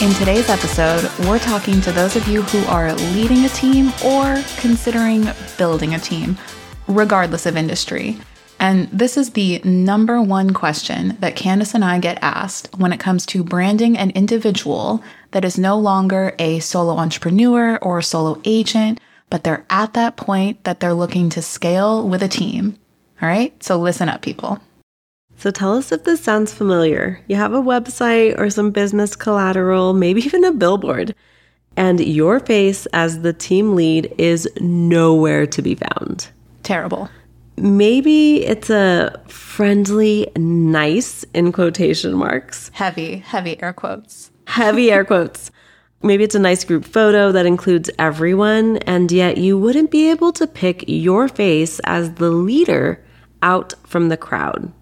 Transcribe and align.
In 0.00 0.12
today's 0.12 0.48
episode, 0.48 1.10
we're 1.26 1.40
talking 1.40 1.80
to 1.80 1.90
those 1.90 2.14
of 2.14 2.28
you 2.28 2.42
who 2.42 2.64
are 2.68 2.94
leading 2.94 3.44
a 3.44 3.48
team 3.48 3.88
or 4.04 4.40
considering 4.60 5.26
building 5.56 5.92
a 5.94 5.98
team, 5.98 6.38
regardless 6.86 7.46
of 7.46 7.56
industry. 7.56 8.16
And 8.60 8.88
this 8.92 9.16
is 9.16 9.30
the 9.30 9.58
number 9.64 10.22
one 10.22 10.54
question 10.54 11.16
that 11.18 11.34
Candice 11.34 11.74
and 11.74 11.84
I 11.84 11.98
get 11.98 12.22
asked 12.22 12.78
when 12.78 12.92
it 12.92 13.00
comes 13.00 13.26
to 13.26 13.42
branding 13.42 13.98
an 13.98 14.10
individual 14.10 15.02
that 15.32 15.44
is 15.44 15.58
no 15.58 15.76
longer 15.76 16.32
a 16.38 16.60
solo 16.60 16.96
entrepreneur 16.96 17.76
or 17.78 17.98
a 17.98 18.02
solo 18.04 18.40
agent, 18.44 19.00
but 19.30 19.42
they're 19.42 19.66
at 19.68 19.94
that 19.94 20.16
point 20.16 20.62
that 20.62 20.78
they're 20.78 20.94
looking 20.94 21.28
to 21.30 21.42
scale 21.42 22.08
with 22.08 22.22
a 22.22 22.28
team. 22.28 22.78
All 23.20 23.28
right, 23.28 23.60
so 23.64 23.76
listen 23.76 24.08
up, 24.08 24.22
people. 24.22 24.60
So 25.38 25.52
tell 25.52 25.78
us 25.78 25.92
if 25.92 26.02
this 26.02 26.20
sounds 26.20 26.52
familiar. 26.52 27.20
You 27.28 27.36
have 27.36 27.54
a 27.54 27.62
website 27.62 28.36
or 28.40 28.50
some 28.50 28.72
business 28.72 29.14
collateral, 29.14 29.94
maybe 29.94 30.20
even 30.26 30.44
a 30.44 30.52
billboard, 30.52 31.14
and 31.76 32.00
your 32.00 32.40
face 32.40 32.86
as 32.86 33.20
the 33.20 33.32
team 33.32 33.76
lead 33.76 34.12
is 34.18 34.48
nowhere 34.60 35.46
to 35.46 35.62
be 35.62 35.76
found. 35.76 36.28
Terrible. 36.64 37.08
Maybe 37.56 38.44
it's 38.44 38.68
a 38.68 39.20
friendly, 39.28 40.28
nice, 40.36 41.24
in 41.34 41.52
quotation 41.52 42.14
marks. 42.14 42.70
Heavy, 42.74 43.18
heavy 43.18 43.62
air 43.62 43.72
quotes. 43.72 44.32
Heavy 44.48 44.90
air 44.90 45.04
quotes. 45.04 45.52
Maybe 46.02 46.24
it's 46.24 46.34
a 46.34 46.40
nice 46.40 46.64
group 46.64 46.84
photo 46.84 47.30
that 47.30 47.46
includes 47.46 47.90
everyone, 47.98 48.78
and 48.78 49.10
yet 49.12 49.38
you 49.38 49.56
wouldn't 49.56 49.92
be 49.92 50.10
able 50.10 50.32
to 50.32 50.48
pick 50.48 50.84
your 50.88 51.28
face 51.28 51.80
as 51.84 52.14
the 52.14 52.30
leader 52.30 53.04
out 53.42 53.74
from 53.84 54.08
the 54.08 54.16
crowd. 54.16 54.72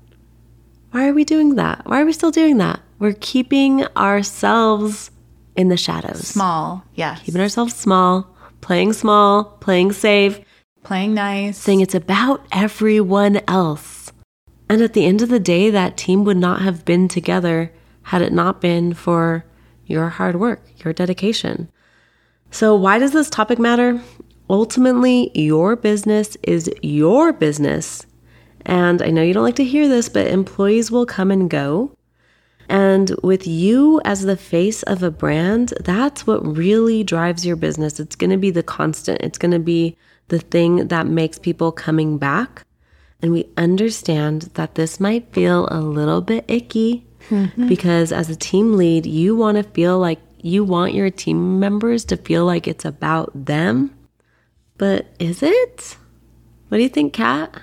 Why 0.96 1.08
are 1.08 1.12
we 1.12 1.24
doing 1.24 1.56
that? 1.56 1.82
Why 1.84 2.00
are 2.00 2.06
we 2.06 2.14
still 2.14 2.30
doing 2.30 2.56
that? 2.56 2.80
We're 2.98 3.18
keeping 3.20 3.84
ourselves 3.98 5.10
in 5.54 5.68
the 5.68 5.76
shadows. 5.76 6.26
Small, 6.26 6.86
yes. 6.94 7.20
Keeping 7.20 7.42
ourselves 7.42 7.74
small, 7.74 8.34
playing 8.62 8.94
small, 8.94 9.44
playing 9.44 9.92
safe, 9.92 10.40
playing 10.84 11.12
nice, 11.12 11.58
saying 11.58 11.80
it's 11.80 11.94
about 11.94 12.46
everyone 12.50 13.42
else. 13.46 14.10
And 14.70 14.80
at 14.80 14.94
the 14.94 15.04
end 15.04 15.20
of 15.20 15.28
the 15.28 15.38
day, 15.38 15.68
that 15.68 15.98
team 15.98 16.24
would 16.24 16.38
not 16.38 16.62
have 16.62 16.86
been 16.86 17.08
together 17.08 17.70
had 18.04 18.22
it 18.22 18.32
not 18.32 18.62
been 18.62 18.94
for 18.94 19.44
your 19.84 20.08
hard 20.08 20.36
work, 20.36 20.62
your 20.82 20.94
dedication. 20.94 21.70
So, 22.50 22.74
why 22.74 22.98
does 22.98 23.12
this 23.12 23.28
topic 23.28 23.58
matter? 23.58 24.00
Ultimately, 24.48 25.30
your 25.34 25.76
business 25.76 26.38
is 26.42 26.70
your 26.80 27.34
business 27.34 28.06
and 28.66 29.00
I 29.00 29.10
know 29.10 29.22
you 29.22 29.32
don't 29.32 29.44
like 29.44 29.56
to 29.56 29.64
hear 29.64 29.88
this, 29.88 30.08
but 30.08 30.26
employees 30.26 30.90
will 30.90 31.06
come 31.06 31.30
and 31.30 31.48
go. 31.48 31.96
And 32.68 33.14
with 33.22 33.46
you 33.46 34.00
as 34.04 34.22
the 34.22 34.36
face 34.36 34.82
of 34.82 35.04
a 35.04 35.10
brand, 35.10 35.72
that's 35.80 36.26
what 36.26 36.44
really 36.44 37.04
drives 37.04 37.46
your 37.46 37.54
business. 37.54 38.00
It's 38.00 38.16
going 38.16 38.30
to 38.30 38.36
be 38.36 38.50
the 38.50 38.64
constant, 38.64 39.22
it's 39.22 39.38
going 39.38 39.52
to 39.52 39.60
be 39.60 39.96
the 40.28 40.40
thing 40.40 40.88
that 40.88 41.06
makes 41.06 41.38
people 41.38 41.70
coming 41.70 42.18
back. 42.18 42.64
And 43.22 43.32
we 43.32 43.48
understand 43.56 44.42
that 44.54 44.74
this 44.74 44.98
might 44.98 45.32
feel 45.32 45.68
a 45.70 45.80
little 45.80 46.20
bit 46.20 46.44
icky 46.48 47.06
mm-hmm. 47.30 47.68
because 47.68 48.10
as 48.10 48.28
a 48.28 48.36
team 48.36 48.76
lead, 48.76 49.06
you 49.06 49.36
want 49.36 49.58
to 49.58 49.62
feel 49.62 49.98
like 50.00 50.18
you 50.42 50.64
want 50.64 50.92
your 50.92 51.10
team 51.10 51.60
members 51.60 52.04
to 52.06 52.16
feel 52.16 52.44
like 52.44 52.66
it's 52.66 52.84
about 52.84 53.30
them. 53.32 53.96
But 54.76 55.06
is 55.20 55.40
it? 55.40 55.96
What 56.68 56.78
do 56.78 56.82
you 56.82 56.88
think, 56.88 57.14
Kat? 57.14 57.62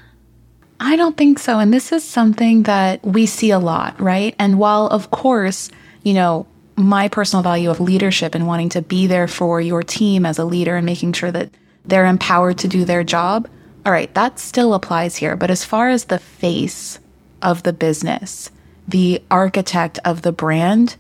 I 0.86 0.98
don't 0.98 1.16
think 1.16 1.40
so. 1.40 1.60
And 1.60 1.74
this 1.74 1.94
is 1.94 2.04
something 2.04 2.64
that 2.64 3.06
we 3.06 3.26
see 3.26 3.52
a 3.52 3.58
lot, 3.58 4.00
right? 4.02 4.36
And 4.38 4.60
while, 4.60 4.88
of 4.88 5.12
course, 5.12 5.72
you 6.04 6.14
know, 6.14 6.46
my 6.76 7.08
personal 7.08 7.42
value 7.42 7.70
of 7.70 7.80
leadership 7.80 8.36
and 8.36 8.48
wanting 8.48 8.68
to 8.70 8.82
be 8.82 9.08
there 9.08 9.30
for 9.30 9.62
your 9.62 9.82
team 9.82 10.26
as 10.26 10.38
a 10.38 10.44
leader 10.44 10.76
and 10.76 10.86
making 10.86 11.14
sure 11.14 11.32
that 11.32 11.52
they're 11.86 12.06
empowered 12.06 12.58
to 12.58 12.68
do 12.68 12.84
their 12.84 13.06
job, 13.06 13.48
all 13.86 13.94
right, 13.94 14.14
that 14.14 14.40
still 14.40 14.74
applies 14.74 15.16
here. 15.16 15.38
But 15.38 15.50
as 15.50 15.64
far 15.64 15.88
as 15.90 16.06
the 16.06 16.20
face 16.20 17.00
of 17.42 17.64
the 17.64 17.74
business, 17.74 18.52
the 18.86 19.24
architect 19.32 20.00
of 20.04 20.22
the 20.22 20.34
brand, 20.34 20.98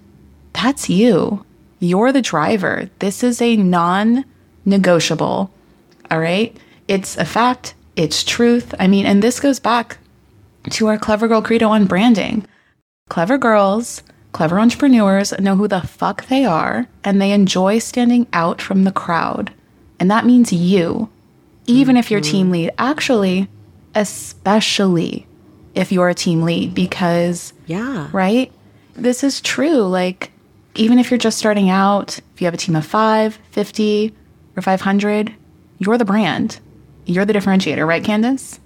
that's 0.54 0.90
you. 0.90 1.46
You're 1.80 2.14
the 2.14 2.22
driver. 2.22 2.90
This 3.00 3.22
is 3.22 3.42
a 3.42 3.58
non 3.58 4.24
negotiable. 4.64 5.52
All 6.10 6.20
right. 6.20 6.56
It's 6.88 7.18
a 7.18 7.26
fact 7.26 7.74
it's 7.96 8.24
truth. 8.24 8.74
I 8.80 8.88
mean, 8.88 9.06
and 9.06 9.22
this 9.22 9.40
goes 9.40 9.60
back 9.60 9.98
to 10.70 10.88
our 10.88 10.98
Clever 10.98 11.28
Girl 11.28 11.42
Credo 11.42 11.70
on 11.70 11.86
branding. 11.86 12.48
Clever 13.10 13.38
girls, 13.38 14.02
clever 14.32 14.60
entrepreneurs 14.60 15.38
know 15.40 15.56
who 15.56 15.68
the 15.68 15.82
fuck 15.82 16.26
they 16.28 16.46
are 16.46 16.88
and 17.04 17.22
they 17.22 17.32
enjoy 17.32 17.80
standing 17.80 18.28
out 18.34 18.62
from 18.62 18.84
the 18.84 18.92
crowd. 18.92 19.54
And 20.00 20.10
that 20.10 20.26
means 20.26 20.52
you, 20.52 21.10
even 21.66 21.94
mm-hmm. 21.94 22.00
if 22.00 22.12
you're 22.12 22.22
team 22.22 22.50
lead. 22.50 22.72
Actually, 22.78 23.48
especially 23.96 25.28
if 25.76 25.92
you're 25.92 26.10
a 26.10 26.16
team 26.16 26.42
lead, 26.42 26.74
because, 26.74 27.54
yeah, 27.66 28.10
right? 28.12 28.52
This 28.96 29.24
is 29.24 29.42
true. 29.42 29.82
Like, 29.82 30.32
even 30.76 31.00
if 31.00 31.12
you're 31.12 31.18
just 31.18 31.38
starting 31.38 31.70
out, 31.70 32.20
if 32.34 32.42
you 32.42 32.46
have 32.46 32.54
a 32.54 32.58
team 32.58 32.76
of 32.76 32.86
five, 32.86 33.40
50, 33.52 34.14
or 34.56 34.62
500, 34.62 35.34
you're 35.80 35.98
the 35.98 36.06
brand. 36.06 36.60
You're 37.06 37.26
the 37.26 37.34
differentiator, 37.34 37.86
right, 37.86 38.04
Candice? 38.04 38.60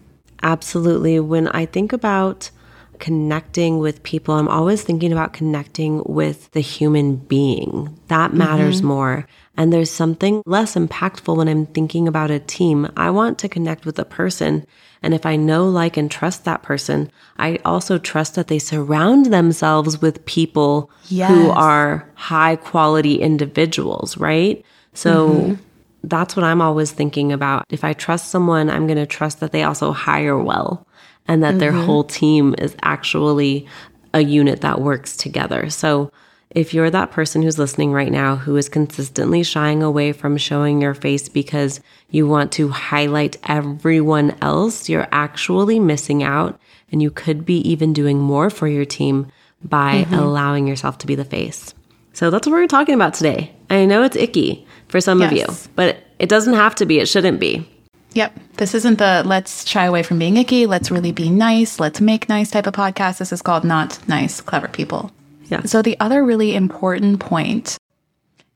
Absolutely. 0.43 1.19
When 1.19 1.47
I 1.49 1.65
think 1.65 1.93
about 1.93 2.51
connecting 2.99 3.79
with 3.79 4.03
people, 4.03 4.35
I'm 4.35 4.47
always 4.47 4.83
thinking 4.83 5.11
about 5.11 5.33
connecting 5.33 6.03
with 6.05 6.49
the 6.51 6.59
human 6.59 7.15
being. 7.15 7.97
That 8.07 8.33
matters 8.33 8.77
mm-hmm. 8.77 8.87
more. 8.87 9.27
And 9.55 9.73
there's 9.73 9.91
something 9.91 10.43
less 10.45 10.75
impactful 10.75 11.35
when 11.35 11.47
I'm 11.47 11.65
thinking 11.67 12.07
about 12.07 12.31
a 12.31 12.39
team. 12.39 12.91
I 12.95 13.09
want 13.09 13.39
to 13.39 13.49
connect 13.49 13.85
with 13.85 13.97
a 13.97 14.05
person. 14.05 14.65
And 15.01 15.13
if 15.13 15.25
I 15.25 15.35
know, 15.35 15.67
like, 15.67 15.97
and 15.97 16.09
trust 16.09 16.45
that 16.45 16.63
person, 16.63 17.11
I 17.37 17.59
also 17.65 17.97
trust 17.97 18.35
that 18.35 18.47
they 18.47 18.59
surround 18.59 19.27
themselves 19.27 20.01
with 20.01 20.25
people 20.25 20.91
yes. 21.07 21.29
who 21.29 21.49
are 21.49 22.07
high 22.15 22.55
quality 22.55 23.15
individuals, 23.15 24.17
right? 24.17 24.63
So 24.93 25.29
mm-hmm 25.29 25.63
that's 26.03 26.35
what 26.35 26.43
I'm 26.43 26.61
always 26.61 26.91
thinking 26.91 27.31
about. 27.31 27.65
If 27.69 27.83
I 27.83 27.93
trust 27.93 28.29
someone, 28.29 28.69
I'm 28.69 28.87
going 28.87 28.97
to 28.97 29.05
trust 29.05 29.39
that 29.39 29.51
they 29.51 29.63
also 29.63 29.91
hire 29.91 30.37
well 30.37 30.87
and 31.27 31.43
that 31.43 31.51
mm-hmm. 31.51 31.59
their 31.59 31.71
whole 31.71 32.03
team 32.03 32.55
is 32.57 32.75
actually 32.81 33.67
a 34.13 34.21
unit 34.21 34.61
that 34.61 34.81
works 34.81 35.17
together. 35.17 35.69
So, 35.69 36.11
if 36.51 36.73
you're 36.73 36.89
that 36.89 37.11
person 37.11 37.41
who's 37.41 37.59
listening 37.59 37.91
right 37.91 38.11
now 38.11 38.37
who 38.37 38.55
is 38.55 38.69
consistently 38.69 39.43
shying 39.43 39.83
away 39.83 40.13
from 40.13 40.37
showing 40.37 40.81
your 40.81 40.93
face 40.93 41.27
because 41.27 41.81
you 42.09 42.25
want 42.25 42.53
to 42.53 42.69
highlight 42.69 43.35
everyone 43.43 44.33
else, 44.41 44.87
you're 44.87 45.09
actually 45.11 45.77
missing 45.77 46.23
out. 46.23 46.59
And 46.89 47.01
you 47.01 47.11
could 47.11 47.45
be 47.45 47.57
even 47.69 47.91
doing 47.91 48.17
more 48.17 48.49
for 48.49 48.65
your 48.65 48.85
team 48.85 49.27
by 49.61 50.03
mm-hmm. 50.03 50.13
allowing 50.13 50.67
yourself 50.67 50.97
to 50.99 51.07
be 51.07 51.15
the 51.15 51.25
face. 51.25 51.73
So 52.13 52.29
that's 52.29 52.47
what 52.47 52.53
we're 52.53 52.67
talking 52.67 52.95
about 52.95 53.13
today. 53.13 53.53
I 53.69 53.85
know 53.85 54.03
it's 54.03 54.15
icky 54.15 54.66
for 54.87 55.01
some 55.01 55.19
yes. 55.19 55.31
of 55.31 55.37
you, 55.37 55.71
but 55.75 55.97
it 56.19 56.29
doesn't 56.29 56.53
have 56.53 56.75
to 56.75 56.85
be. 56.85 56.99
It 56.99 57.07
shouldn't 57.07 57.39
be. 57.39 57.67
Yep. 58.13 58.33
This 58.57 58.73
isn't 58.73 58.97
the 58.97 59.23
let's 59.25 59.67
shy 59.67 59.85
away 59.85 60.01
from 60.01 60.17
being 60.17 60.37
icky. 60.37 60.65
Let's 60.65 60.89
really 60.89 61.11
be 61.11 61.29
nice. 61.29 61.79
Let's 61.79 62.01
make 62.01 62.27
nice 62.29 62.49
type 62.49 62.65
of 62.65 62.73
podcast. 62.73 63.19
This 63.19 63.31
is 63.31 63.41
called 63.41 63.63
Not 63.63 63.99
Nice, 64.07 64.41
Clever 64.41 64.67
People. 64.67 65.11
Yeah. 65.45 65.61
So, 65.63 65.81
the 65.81 65.99
other 65.99 66.25
really 66.25 66.55
important 66.55 67.19
point 67.19 67.77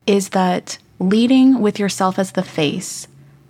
is 0.06 0.30
that 0.30 0.78
leading 0.98 1.60
with 1.60 1.78
yourself 1.78 2.18
as 2.18 2.32
the 2.32 2.42
face 2.42 3.06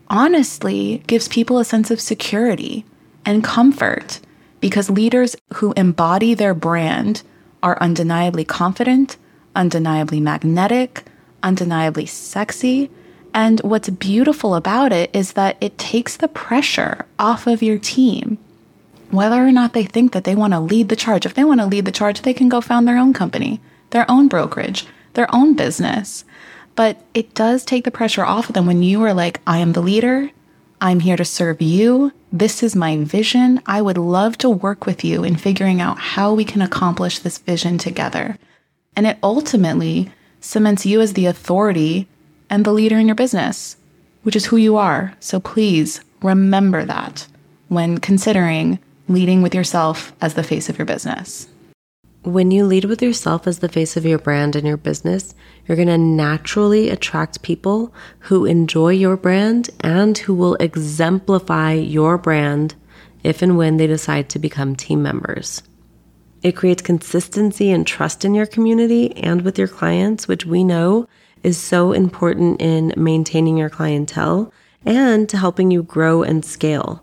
honestly 0.09 1.03
gives 1.07 1.29
people 1.29 1.59
a 1.59 1.65
sense 1.65 1.91
of 1.91 2.01
security 2.01 2.85
and 3.25 3.43
comfort 3.43 4.21
because 4.61 4.91
leaders 4.91 5.35
who 5.55 5.73
embody 5.77 6.35
their 6.35 6.55
brand 6.55 7.23
are 7.63 7.81
undeniably 7.81 8.45
confident, 8.45 9.17
undeniably 9.57 10.21
magnetic, 10.21 11.05
undeniably 11.43 12.07
sexy. 12.07 12.91
And 13.35 13.61
what's 13.61 13.89
beautiful 13.89 14.55
about 14.55 14.93
it 14.93 15.11
is 15.15 15.33
that 15.33 15.57
it 15.61 15.79
takes 15.79 16.17
the 16.17 16.29
pressure 16.29 17.07
off 17.19 17.47
of 17.47 17.63
your 17.63 17.79
team. 17.79 18.39
Whether 19.11 19.47
or 19.47 19.53
not 19.53 19.73
they 19.73 19.85
think 19.85 20.13
that 20.13 20.25
they 20.25 20.35
want 20.35 20.53
to 20.53 20.61
lead 20.61 20.89
the 20.89 20.97
charge, 20.97 21.27
if 21.27 21.35
they 21.35 21.45
want 21.45 21.61
to 21.61 21.67
lead 21.67 21.85
the 21.85 21.93
charge, 21.93 22.23
they 22.23 22.35
can 22.35 22.49
go 22.49 22.61
found 22.61 22.87
their 22.89 22.99
own 22.99 23.13
company, 23.13 23.61
their 23.91 24.11
own 24.11 24.29
brokerage, 24.29 24.87
their 25.15 25.33
own 25.35 25.55
business. 25.55 26.25
But 26.75 27.03
it 27.13 27.35
does 27.35 27.65
take 27.65 27.85
the 27.85 27.91
pressure 27.91 28.25
off 28.25 28.49
of 28.49 28.55
them 28.55 28.67
when 28.67 28.83
you 28.83 29.03
are 29.03 29.15
like, 29.15 29.41
I 29.47 29.59
am 29.59 29.73
the 29.73 29.83
leader. 29.83 30.31
I'm 30.81 31.01
here 31.01 31.17
to 31.17 31.25
serve 31.25 31.61
you. 31.61 32.13
This 32.33 32.63
is 32.63 32.75
my 32.75 32.97
vision. 33.05 33.61
I 33.67 33.83
would 33.83 33.99
love 33.99 34.39
to 34.39 34.51
work 34.51 34.87
with 34.87 35.05
you 35.05 35.23
in 35.23 35.37
figuring 35.37 35.81
out 35.81 35.99
how 35.99 36.33
we 36.33 36.45
can 36.45 36.63
accomplish 36.63 37.19
this 37.19 37.39
vision 37.39 37.79
together. 37.79 38.39
And 38.97 39.07
it 39.07 39.19
ultimately 39.23 40.11
cements 40.43 40.85
you 40.85 41.01
as 41.01 41.15
the 41.15 41.27
authority 41.27 42.07
and 42.51 42.65
the 42.65 42.73
leader 42.73 42.99
in 42.99 43.07
your 43.07 43.15
business, 43.15 43.77
which 44.23 44.37
is 44.37 44.47
who 44.47 44.59
you 44.59 44.77
are. 44.77 45.15
So 45.21 45.41
please 45.41 46.03
remember 46.21 46.85
that 46.85 47.27
when 47.69 47.99
considering 47.99 48.79
leading 49.09 49.41
with 49.41 49.55
yourself 49.55 50.13
as 50.21 50.35
the 50.35 50.43
face 50.43 50.69
of 50.69 50.79
your 50.79 50.85
business. 50.85 51.49
When 52.23 52.53
you 52.53 52.65
lead 52.67 52.85
with 52.85 53.03
yourself 53.03 53.47
as 53.47 53.59
the 53.59 53.69
face 53.69 53.97
of 53.97 54.05
your 54.05 54.19
brand 54.19 54.55
and 54.55 54.67
your 54.67 54.77
business, 54.77 55.35
you're 55.67 55.77
going 55.77 55.89
to 55.89 55.99
naturally 55.99 56.89
attract 56.89 57.43
people 57.43 57.93
who 58.21 58.45
enjoy 58.45 58.91
your 58.91 59.17
brand 59.17 59.71
and 59.81 60.17
who 60.17 60.35
will 60.35 60.55
exemplify 60.57 61.73
your 61.73 62.19
brand 62.19 62.75
if 63.25 63.43
and 63.43 63.57
when 63.57 63.77
they 63.77 63.87
decide 63.87 64.29
to 64.29 64.39
become 64.39 64.77
team 64.77 65.03
members. 65.03 65.63
It 66.43 66.57
creates 66.57 66.83
consistency 66.83 67.71
and 67.71 67.87
trust 67.87 68.25
in 68.25 68.35
your 68.35 68.47
community 68.47 69.15
and 69.17 69.43
with 69.43 69.59
your 69.59 69.69
clients, 69.69 70.27
which 70.27 70.45
we 70.45 70.65
know 70.65 71.09
is 71.43 71.57
so 71.59 71.93
important 71.93 72.61
in 72.61 72.93
maintaining 72.97 73.57
your 73.57 73.71
clientele 73.71 74.53
and 74.85 75.29
to 75.29 75.37
helping 75.37 75.71
you 75.71 75.83
grow 75.83 76.23
and 76.23 76.45
scale. 76.45 77.03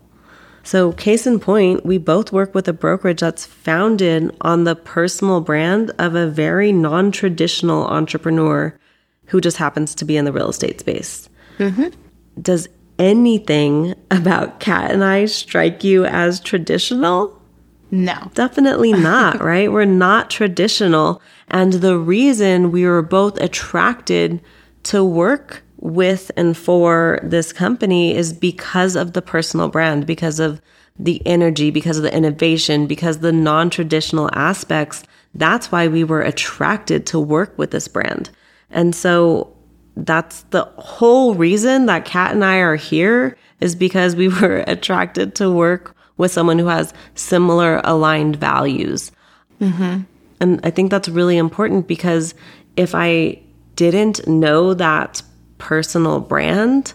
So, 0.62 0.92
case 0.92 1.26
in 1.26 1.40
point, 1.40 1.86
we 1.86 1.96
both 1.96 2.32
work 2.32 2.54
with 2.54 2.68
a 2.68 2.74
brokerage 2.74 3.20
that's 3.20 3.46
founded 3.46 4.36
on 4.42 4.64
the 4.64 4.76
personal 4.76 5.40
brand 5.40 5.90
of 5.98 6.14
a 6.14 6.26
very 6.26 6.70
non 6.70 7.12
traditional 7.12 7.86
entrepreneur 7.86 8.78
who 9.26 9.40
just 9.40 9.56
happens 9.56 9.94
to 9.94 10.04
be 10.04 10.18
in 10.18 10.26
the 10.26 10.32
real 10.32 10.50
estate 10.50 10.80
space. 10.80 11.30
Mm-hmm. 11.58 11.88
Does 12.42 12.68
anything 12.98 13.94
about 14.10 14.60
Kat 14.60 14.90
and 14.90 15.02
I 15.02 15.24
strike 15.24 15.82
you 15.82 16.04
as 16.04 16.40
traditional? 16.40 17.39
No. 17.90 18.30
Definitely 18.34 18.92
not, 19.10 19.42
right? 19.42 19.70
We're 19.70 19.84
not 19.84 20.30
traditional. 20.30 21.22
And 21.48 21.74
the 21.74 21.98
reason 21.98 22.70
we 22.70 22.86
were 22.86 23.02
both 23.02 23.38
attracted 23.40 24.40
to 24.84 25.04
work 25.04 25.62
with 25.78 26.30
and 26.36 26.56
for 26.56 27.18
this 27.22 27.52
company 27.52 28.14
is 28.14 28.32
because 28.32 28.96
of 28.96 29.14
the 29.14 29.22
personal 29.22 29.68
brand, 29.68 30.06
because 30.06 30.38
of 30.38 30.60
the 30.98 31.22
energy, 31.26 31.70
because 31.70 31.96
of 31.96 32.02
the 32.02 32.14
innovation, 32.14 32.86
because 32.86 33.18
the 33.18 33.32
non 33.32 33.70
traditional 33.70 34.30
aspects. 34.34 35.02
That's 35.34 35.70
why 35.72 35.88
we 35.88 36.04
were 36.04 36.22
attracted 36.22 37.06
to 37.06 37.20
work 37.20 37.56
with 37.56 37.70
this 37.70 37.88
brand. 37.88 38.30
And 38.70 38.94
so 38.94 39.56
that's 39.96 40.42
the 40.50 40.64
whole 40.76 41.34
reason 41.34 41.86
that 41.86 42.04
Kat 42.04 42.32
and 42.32 42.44
I 42.44 42.56
are 42.56 42.76
here 42.76 43.36
is 43.60 43.74
because 43.74 44.16
we 44.16 44.28
were 44.40 44.64
attracted 44.66 45.34
to 45.36 45.50
work 45.50 45.96
with 46.20 46.30
someone 46.30 46.58
who 46.58 46.66
has 46.66 46.94
similar 47.14 47.80
aligned 47.82 48.36
values. 48.36 49.10
Mm-hmm. 49.60 50.02
And 50.40 50.60
I 50.62 50.70
think 50.70 50.90
that's 50.90 51.08
really 51.08 51.36
important 51.36 51.88
because 51.88 52.34
if 52.76 52.94
I 52.94 53.40
didn't 53.74 54.26
know 54.28 54.74
that 54.74 55.22
personal 55.58 56.20
brand, 56.20 56.94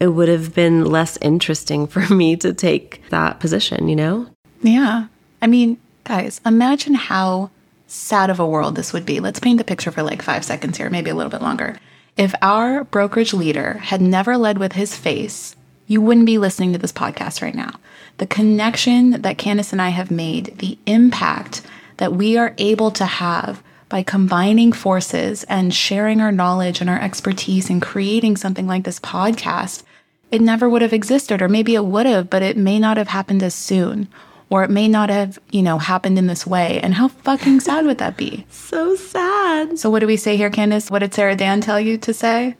it 0.00 0.08
would 0.08 0.28
have 0.28 0.54
been 0.54 0.84
less 0.84 1.18
interesting 1.20 1.86
for 1.86 2.00
me 2.14 2.36
to 2.36 2.52
take 2.52 3.02
that 3.10 3.40
position, 3.40 3.88
you 3.88 3.96
know? 3.96 4.26
Yeah. 4.62 5.06
I 5.40 5.46
mean, 5.46 5.78
guys, 6.04 6.40
imagine 6.46 6.94
how 6.94 7.50
sad 7.86 8.30
of 8.30 8.40
a 8.40 8.46
world 8.46 8.74
this 8.74 8.92
would 8.92 9.04
be. 9.04 9.20
Let's 9.20 9.40
paint 9.40 9.58
the 9.58 9.64
picture 9.64 9.90
for 9.90 10.02
like 10.02 10.22
five 10.22 10.44
seconds 10.44 10.78
here, 10.78 10.88
maybe 10.88 11.10
a 11.10 11.14
little 11.14 11.30
bit 11.30 11.42
longer. 11.42 11.78
If 12.16 12.34
our 12.42 12.84
brokerage 12.84 13.32
leader 13.32 13.74
had 13.74 14.00
never 14.00 14.36
led 14.36 14.58
with 14.58 14.72
his 14.72 14.96
face, 14.96 15.56
you 15.86 16.00
wouldn't 16.00 16.26
be 16.26 16.38
listening 16.38 16.72
to 16.72 16.78
this 16.78 16.92
podcast 16.92 17.42
right 17.42 17.54
now. 17.54 17.72
The 18.18 18.26
connection 18.26 19.22
that 19.22 19.38
Candice 19.38 19.72
and 19.72 19.82
I 19.82 19.88
have 19.88 20.10
made, 20.10 20.58
the 20.58 20.78
impact 20.86 21.62
that 21.96 22.12
we 22.12 22.36
are 22.36 22.54
able 22.58 22.90
to 22.92 23.04
have 23.04 23.62
by 23.88 24.02
combining 24.02 24.72
forces 24.72 25.44
and 25.44 25.74
sharing 25.74 26.20
our 26.20 26.32
knowledge 26.32 26.80
and 26.80 26.88
our 26.88 27.00
expertise 27.00 27.68
and 27.68 27.82
creating 27.82 28.36
something 28.36 28.66
like 28.66 28.84
this 28.84 28.98
podcast, 28.98 29.82
it 30.30 30.40
never 30.40 30.68
would 30.68 30.82
have 30.82 30.94
existed. 30.94 31.42
Or 31.42 31.48
maybe 31.48 31.74
it 31.74 31.84
would 31.84 32.06
have, 32.06 32.30
but 32.30 32.42
it 32.42 32.56
may 32.56 32.78
not 32.78 32.96
have 32.96 33.08
happened 33.08 33.42
as 33.42 33.54
soon. 33.54 34.08
Or 34.48 34.64
it 34.64 34.70
may 34.70 34.88
not 34.88 35.10
have, 35.10 35.38
you 35.50 35.62
know, 35.62 35.78
happened 35.78 36.18
in 36.18 36.26
this 36.26 36.46
way. 36.46 36.80
And 36.82 36.94
how 36.94 37.08
fucking 37.08 37.60
sad 37.60 37.84
would 37.86 37.98
that 37.98 38.16
be? 38.16 38.46
so 38.50 38.96
sad. 38.96 39.78
So, 39.78 39.90
what 39.90 40.00
do 40.00 40.06
we 40.06 40.16
say 40.16 40.36
here, 40.36 40.50
Candice? 40.50 40.90
What 40.90 41.00
did 41.00 41.14
Sarah 41.14 41.36
Dan 41.36 41.60
tell 41.60 41.80
you 41.80 41.98
to 41.98 42.14
say? 42.14 42.56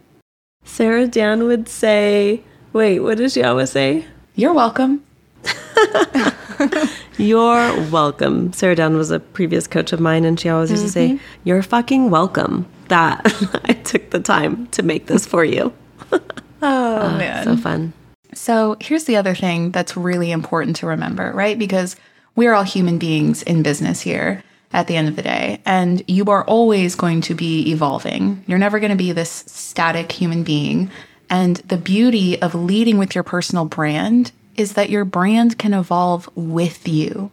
Sarah 0.64 1.06
Dan 1.06 1.44
would 1.44 1.68
say, 1.68 2.42
wait, 2.72 3.00
what 3.00 3.18
does 3.18 3.32
she 3.32 3.42
always 3.42 3.70
say? 3.70 4.06
You're 4.34 4.54
welcome. 4.54 5.02
You're 7.18 7.90
welcome. 7.90 8.52
Sarah 8.52 8.76
Dunn 8.76 8.96
was 8.96 9.10
a 9.10 9.20
previous 9.20 9.66
coach 9.66 9.92
of 9.92 10.00
mine, 10.00 10.24
and 10.24 10.38
she 10.38 10.48
always 10.48 10.70
used 10.70 10.82
mm-hmm. 10.94 11.16
to 11.16 11.18
say, 11.18 11.24
You're 11.44 11.62
fucking 11.62 12.10
welcome 12.10 12.66
that 12.88 13.20
I 13.64 13.72
took 13.74 14.10
the 14.10 14.20
time 14.20 14.66
to 14.68 14.82
make 14.82 15.06
this 15.06 15.26
for 15.26 15.44
you. 15.44 15.72
oh, 16.12 16.20
oh, 16.62 17.16
man. 17.16 17.44
So 17.44 17.56
fun. 17.56 17.92
So, 18.34 18.76
here's 18.80 19.04
the 19.04 19.16
other 19.16 19.34
thing 19.34 19.72
that's 19.72 19.96
really 19.96 20.30
important 20.30 20.76
to 20.76 20.86
remember, 20.86 21.32
right? 21.32 21.58
Because 21.58 21.96
we're 22.34 22.54
all 22.54 22.62
human 22.62 22.98
beings 22.98 23.42
in 23.42 23.62
business 23.62 24.00
here 24.00 24.42
at 24.72 24.86
the 24.86 24.96
end 24.96 25.08
of 25.08 25.16
the 25.16 25.22
day, 25.22 25.60
and 25.66 26.02
you 26.08 26.24
are 26.26 26.44
always 26.44 26.94
going 26.94 27.20
to 27.22 27.34
be 27.34 27.70
evolving. 27.70 28.42
You're 28.46 28.58
never 28.58 28.80
going 28.80 28.90
to 28.90 28.96
be 28.96 29.12
this 29.12 29.44
static 29.46 30.10
human 30.12 30.44
being. 30.44 30.90
And 31.28 31.56
the 31.56 31.78
beauty 31.78 32.40
of 32.40 32.54
leading 32.54 32.98
with 32.98 33.14
your 33.14 33.24
personal 33.24 33.64
brand 33.64 34.32
is 34.56 34.74
that 34.74 34.90
your 34.90 35.04
brand 35.04 35.58
can 35.58 35.74
evolve 35.74 36.28
with 36.34 36.86
you. 36.86 37.30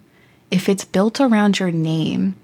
If 0.51 0.69
it's 0.69 0.86
built 0.86 1.19
around 1.21 1.60
your 1.60 1.71
name, 1.71 2.36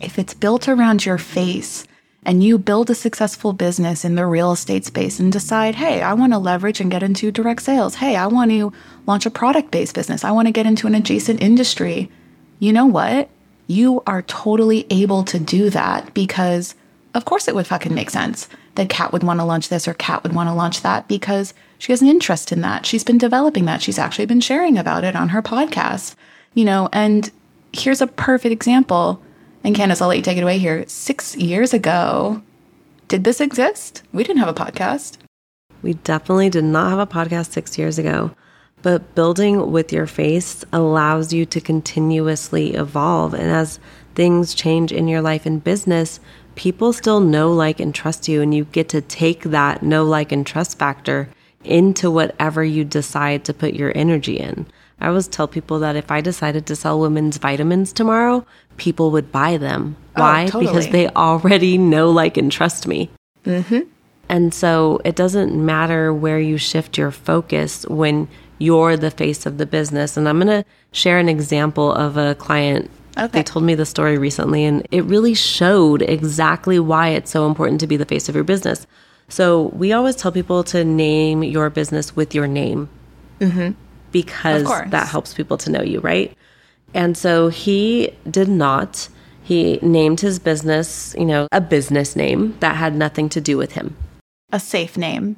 if 0.00 0.18
it's 0.18 0.34
built 0.34 0.68
around 0.68 1.04
your 1.04 1.18
face, 1.18 1.86
and 2.26 2.42
you 2.42 2.58
build 2.58 2.90
a 2.90 2.94
successful 2.94 3.52
business 3.52 4.04
in 4.04 4.16
the 4.16 4.26
real 4.26 4.50
estate 4.50 4.84
space 4.84 5.20
and 5.20 5.32
decide, 5.32 5.76
hey, 5.76 6.02
I 6.02 6.12
want 6.12 6.32
to 6.32 6.38
leverage 6.38 6.80
and 6.80 6.90
get 6.90 7.04
into 7.04 7.30
direct 7.30 7.62
sales. 7.62 7.94
Hey, 7.94 8.16
I 8.16 8.26
want 8.26 8.50
to 8.50 8.72
launch 9.06 9.26
a 9.26 9.30
product 9.30 9.70
based 9.70 9.94
business. 9.94 10.24
I 10.24 10.32
want 10.32 10.48
to 10.48 10.52
get 10.52 10.66
into 10.66 10.88
an 10.88 10.96
adjacent 10.96 11.40
industry. 11.40 12.10
You 12.58 12.72
know 12.72 12.86
what? 12.86 13.30
You 13.68 14.02
are 14.08 14.22
totally 14.22 14.86
able 14.90 15.22
to 15.22 15.38
do 15.38 15.70
that 15.70 16.12
because, 16.14 16.74
of 17.14 17.24
course, 17.24 17.46
it 17.46 17.54
would 17.54 17.68
fucking 17.68 17.94
make 17.94 18.10
sense 18.10 18.48
that 18.74 18.88
Kat 18.88 19.12
would 19.12 19.22
want 19.22 19.38
to 19.38 19.44
launch 19.44 19.68
this 19.68 19.86
or 19.86 19.94
Kat 19.94 20.24
would 20.24 20.34
want 20.34 20.48
to 20.48 20.54
launch 20.54 20.82
that 20.82 21.06
because 21.06 21.54
she 21.78 21.92
has 21.92 22.02
an 22.02 22.08
interest 22.08 22.52
in 22.52 22.60
that. 22.62 22.86
She's 22.86 23.04
been 23.04 23.18
developing 23.18 23.64
that. 23.66 23.82
She's 23.82 23.98
actually 23.98 24.26
been 24.26 24.40
sharing 24.40 24.78
about 24.78 25.04
it 25.04 25.16
on 25.16 25.30
her 25.30 25.42
podcast, 25.42 26.14
you 26.54 26.64
know, 26.64 26.88
and 26.92 27.30
here's 27.72 28.00
a 28.00 28.06
perfect 28.06 28.52
example. 28.52 29.22
And 29.62 29.74
Candice, 29.74 30.00
I'll 30.00 30.08
let 30.08 30.16
you 30.16 30.22
take 30.22 30.38
it 30.38 30.42
away 30.42 30.58
here. 30.58 30.84
Six 30.86 31.36
years 31.36 31.74
ago, 31.74 32.42
did 33.08 33.24
this 33.24 33.40
exist? 33.40 34.02
We 34.12 34.24
didn't 34.24 34.40
have 34.40 34.48
a 34.48 34.54
podcast. 34.54 35.18
We 35.82 35.94
definitely 35.94 36.50
did 36.50 36.64
not 36.64 36.90
have 36.90 36.98
a 36.98 37.06
podcast 37.06 37.50
six 37.50 37.78
years 37.78 37.98
ago. 37.98 38.30
But 38.82 39.14
building 39.14 39.72
with 39.72 39.92
your 39.92 40.06
face 40.06 40.64
allows 40.72 41.32
you 41.32 41.46
to 41.46 41.60
continuously 41.60 42.74
evolve. 42.74 43.34
And 43.34 43.50
as 43.50 43.80
things 44.14 44.54
change 44.54 44.92
in 44.92 45.08
your 45.08 45.20
life 45.20 45.46
and 45.46 45.62
business, 45.62 46.20
people 46.54 46.92
still 46.92 47.20
know, 47.20 47.52
like, 47.52 47.80
and 47.80 47.94
trust 47.94 48.28
you. 48.28 48.42
And 48.42 48.54
you 48.54 48.64
get 48.66 48.88
to 48.90 49.00
take 49.00 49.42
that 49.44 49.82
know, 49.82 50.04
like, 50.04 50.30
and 50.30 50.46
trust 50.46 50.78
factor 50.78 51.28
into 51.66 52.10
whatever 52.10 52.64
you 52.64 52.84
decide 52.84 53.44
to 53.44 53.54
put 53.54 53.74
your 53.74 53.92
energy 53.96 54.38
in. 54.38 54.66
I 55.00 55.08
always 55.08 55.28
tell 55.28 55.46
people 55.46 55.78
that 55.80 55.96
if 55.96 56.10
I 56.10 56.20
decided 56.20 56.66
to 56.66 56.76
sell 56.76 57.00
women's 57.00 57.36
vitamins 57.36 57.92
tomorrow, 57.92 58.46
people 58.76 59.10
would 59.10 59.30
buy 59.30 59.58
them. 59.58 59.96
Oh, 60.16 60.22
Why? 60.22 60.46
Totally. 60.46 60.66
Because 60.66 60.88
they 60.88 61.08
already 61.08 61.76
know, 61.76 62.10
like, 62.10 62.36
and 62.36 62.50
trust 62.50 62.86
me. 62.86 63.10
Mm-hmm. 63.44 63.80
And 64.28 64.54
so 64.54 65.00
it 65.04 65.14
doesn't 65.14 65.54
matter 65.54 66.12
where 66.12 66.40
you 66.40 66.58
shift 66.58 66.98
your 66.98 67.10
focus 67.10 67.86
when 67.86 68.28
you're 68.58 68.96
the 68.96 69.10
face 69.10 69.46
of 69.46 69.58
the 69.58 69.66
business. 69.66 70.16
And 70.16 70.28
I'm 70.28 70.40
going 70.40 70.62
to 70.62 70.68
share 70.92 71.18
an 71.18 71.28
example 71.28 71.92
of 71.92 72.16
a 72.16 72.34
client. 72.34 72.90
Okay. 73.18 73.28
They 73.28 73.42
told 73.42 73.64
me 73.64 73.74
the 73.74 73.86
story 73.86 74.18
recently, 74.18 74.64
and 74.64 74.86
it 74.90 75.04
really 75.04 75.34
showed 75.34 76.02
exactly 76.02 76.78
why 76.78 77.08
it's 77.10 77.30
so 77.30 77.46
important 77.46 77.80
to 77.80 77.86
be 77.86 77.96
the 77.96 78.04
face 78.04 78.28
of 78.28 78.34
your 78.34 78.44
business. 78.44 78.86
So 79.28 79.64
we 79.68 79.92
always 79.92 80.16
tell 80.16 80.32
people 80.32 80.62
to 80.64 80.84
name 80.84 81.42
your 81.42 81.68
business 81.70 82.14
with 82.14 82.34
your 82.34 82.46
name 82.46 82.88
mm-hmm. 83.40 83.72
because 84.12 84.64
that 84.90 85.08
helps 85.08 85.34
people 85.34 85.56
to 85.58 85.70
know 85.70 85.82
you, 85.82 86.00
right? 86.00 86.36
And 86.94 87.16
so 87.16 87.48
he 87.48 88.12
did 88.30 88.48
not. 88.48 89.08
He 89.42 89.78
named 89.82 90.20
his 90.20 90.38
business, 90.38 91.14
you 91.18 91.24
know, 91.24 91.48
a 91.52 91.60
business 91.60 92.16
name 92.16 92.56
that 92.60 92.76
had 92.76 92.94
nothing 92.94 93.28
to 93.30 93.40
do 93.40 93.56
with 93.56 93.72
him. 93.72 93.96
A 94.52 94.60
safe 94.60 94.96
name. 94.96 95.36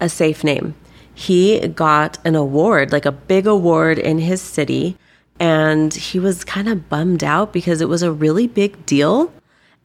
A 0.00 0.08
safe 0.08 0.44
name. 0.44 0.74
He 1.14 1.66
got 1.68 2.18
an 2.24 2.34
award, 2.34 2.92
like 2.92 3.06
a 3.06 3.12
big 3.12 3.46
award 3.46 3.98
in 3.98 4.18
his 4.18 4.40
city. 4.40 4.96
And 5.38 5.92
he 5.92 6.18
was 6.18 6.44
kind 6.44 6.68
of 6.68 6.88
bummed 6.88 7.24
out 7.24 7.52
because 7.52 7.80
it 7.80 7.88
was 7.88 8.02
a 8.02 8.12
really 8.12 8.46
big 8.46 8.84
deal 8.86 9.32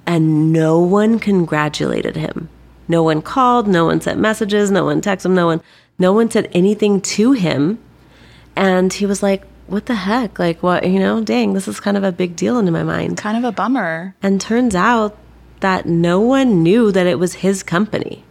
and 0.05 0.51
no 0.51 0.79
one 0.79 1.19
congratulated 1.19 2.15
him. 2.15 2.49
No 2.87 3.03
one 3.03 3.21
called, 3.21 3.67
no 3.67 3.85
one 3.85 4.01
sent 4.01 4.19
messages, 4.19 4.71
no 4.71 4.85
one 4.85 5.01
texted 5.01 5.25
him, 5.25 5.35
no 5.35 5.47
one 5.47 5.61
no 5.97 6.13
one 6.13 6.29
said 6.29 6.49
anything 6.53 7.01
to 7.01 7.31
him. 7.31 7.79
And 8.55 8.91
he 8.91 9.05
was 9.05 9.23
like, 9.23 9.43
what 9.67 9.85
the 9.85 9.95
heck? 9.95 10.39
Like, 10.39 10.61
what, 10.61 10.87
you 10.87 10.99
know, 10.99 11.23
dang, 11.23 11.53
this 11.53 11.67
is 11.67 11.79
kind 11.79 11.97
of 11.97 12.03
a 12.03 12.11
big 12.11 12.35
deal 12.35 12.59
into 12.59 12.71
my 12.71 12.83
mind. 12.83 13.17
Kind 13.17 13.37
of 13.37 13.43
a 13.43 13.51
bummer. 13.51 14.15
And 14.21 14.39
turns 14.39 14.75
out 14.75 15.17
that 15.61 15.85
no 15.85 16.19
one 16.19 16.63
knew 16.63 16.91
that 16.91 17.07
it 17.07 17.17
was 17.17 17.35
his 17.35 17.63
company 17.63 18.23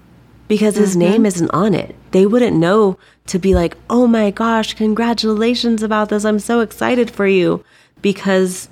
because 0.47 0.77
his 0.77 0.91
mm-hmm. 0.91 1.11
name 1.11 1.27
isn't 1.27 1.51
on 1.51 1.75
it. 1.75 1.97
They 2.13 2.27
wouldn't 2.27 2.57
know 2.57 2.99
to 3.27 3.39
be 3.39 3.55
like, 3.55 3.77
oh 3.89 4.07
my 4.07 4.31
gosh, 4.31 4.75
congratulations 4.75 5.83
about 5.83 6.11
this. 6.11 6.25
I'm 6.25 6.39
so 6.39 6.61
excited 6.61 7.11
for 7.11 7.27
you 7.27 7.65
because 8.03 8.69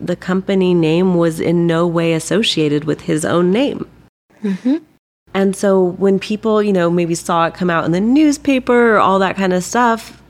the 0.00 0.16
company 0.16 0.72
name 0.72 1.14
was 1.14 1.38
in 1.38 1.66
no 1.66 1.86
way 1.86 2.14
associated 2.14 2.84
with 2.84 3.02
his 3.02 3.24
own 3.24 3.52
name. 3.52 3.88
Mm-hmm. 4.42 4.78
And 5.34 5.54
so 5.54 5.82
when 5.82 6.18
people, 6.18 6.62
you 6.62 6.72
know, 6.72 6.90
maybe 6.90 7.14
saw 7.14 7.46
it 7.46 7.54
come 7.54 7.70
out 7.70 7.84
in 7.84 7.92
the 7.92 8.00
newspaper 8.00 8.96
or 8.96 8.98
all 8.98 9.18
that 9.20 9.36
kind 9.36 9.52
of 9.52 9.62
stuff, 9.62 10.20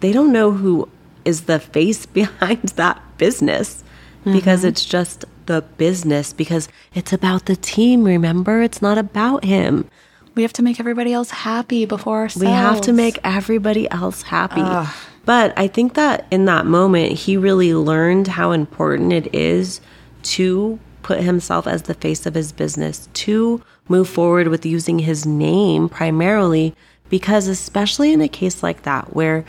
they 0.00 0.12
don't 0.12 0.32
know 0.32 0.50
who 0.50 0.88
is 1.24 1.42
the 1.42 1.60
face 1.60 2.06
behind 2.20 2.62
that 2.70 3.00
business 3.18 3.84
mm-hmm. 4.20 4.32
because 4.32 4.64
it's 4.64 4.84
just 4.84 5.24
the 5.46 5.62
business 5.76 6.32
because 6.32 6.68
it's 6.94 7.12
about 7.12 7.46
the 7.46 7.56
team, 7.56 8.04
remember? 8.04 8.62
It's 8.62 8.82
not 8.82 8.98
about 8.98 9.44
him. 9.44 9.88
We 10.34 10.42
have 10.42 10.52
to 10.54 10.62
make 10.62 10.80
everybody 10.80 11.12
else 11.12 11.30
happy 11.30 11.84
before 11.84 12.20
ourselves. 12.20 12.44
We 12.44 12.50
have 12.50 12.80
to 12.82 12.92
make 12.92 13.18
everybody 13.22 13.90
else 13.90 14.22
happy. 14.22 14.62
Ugh. 14.62 14.88
But 15.24 15.56
I 15.56 15.68
think 15.68 15.94
that 15.94 16.26
in 16.30 16.46
that 16.46 16.66
moment, 16.66 17.12
he 17.12 17.36
really 17.36 17.74
learned 17.74 18.28
how 18.28 18.50
important 18.52 19.12
it 19.12 19.32
is 19.34 19.80
to 20.22 20.80
put 21.02 21.20
himself 21.20 21.66
as 21.66 21.82
the 21.82 21.94
face 21.94 22.26
of 22.26 22.34
his 22.34 22.52
business, 22.52 23.08
to 23.14 23.62
move 23.88 24.08
forward 24.08 24.48
with 24.48 24.66
using 24.66 25.00
his 25.00 25.26
name 25.26 25.88
primarily, 25.88 26.74
because 27.08 27.46
especially 27.46 28.12
in 28.12 28.20
a 28.20 28.28
case 28.28 28.62
like 28.62 28.82
that, 28.82 29.14
where 29.14 29.44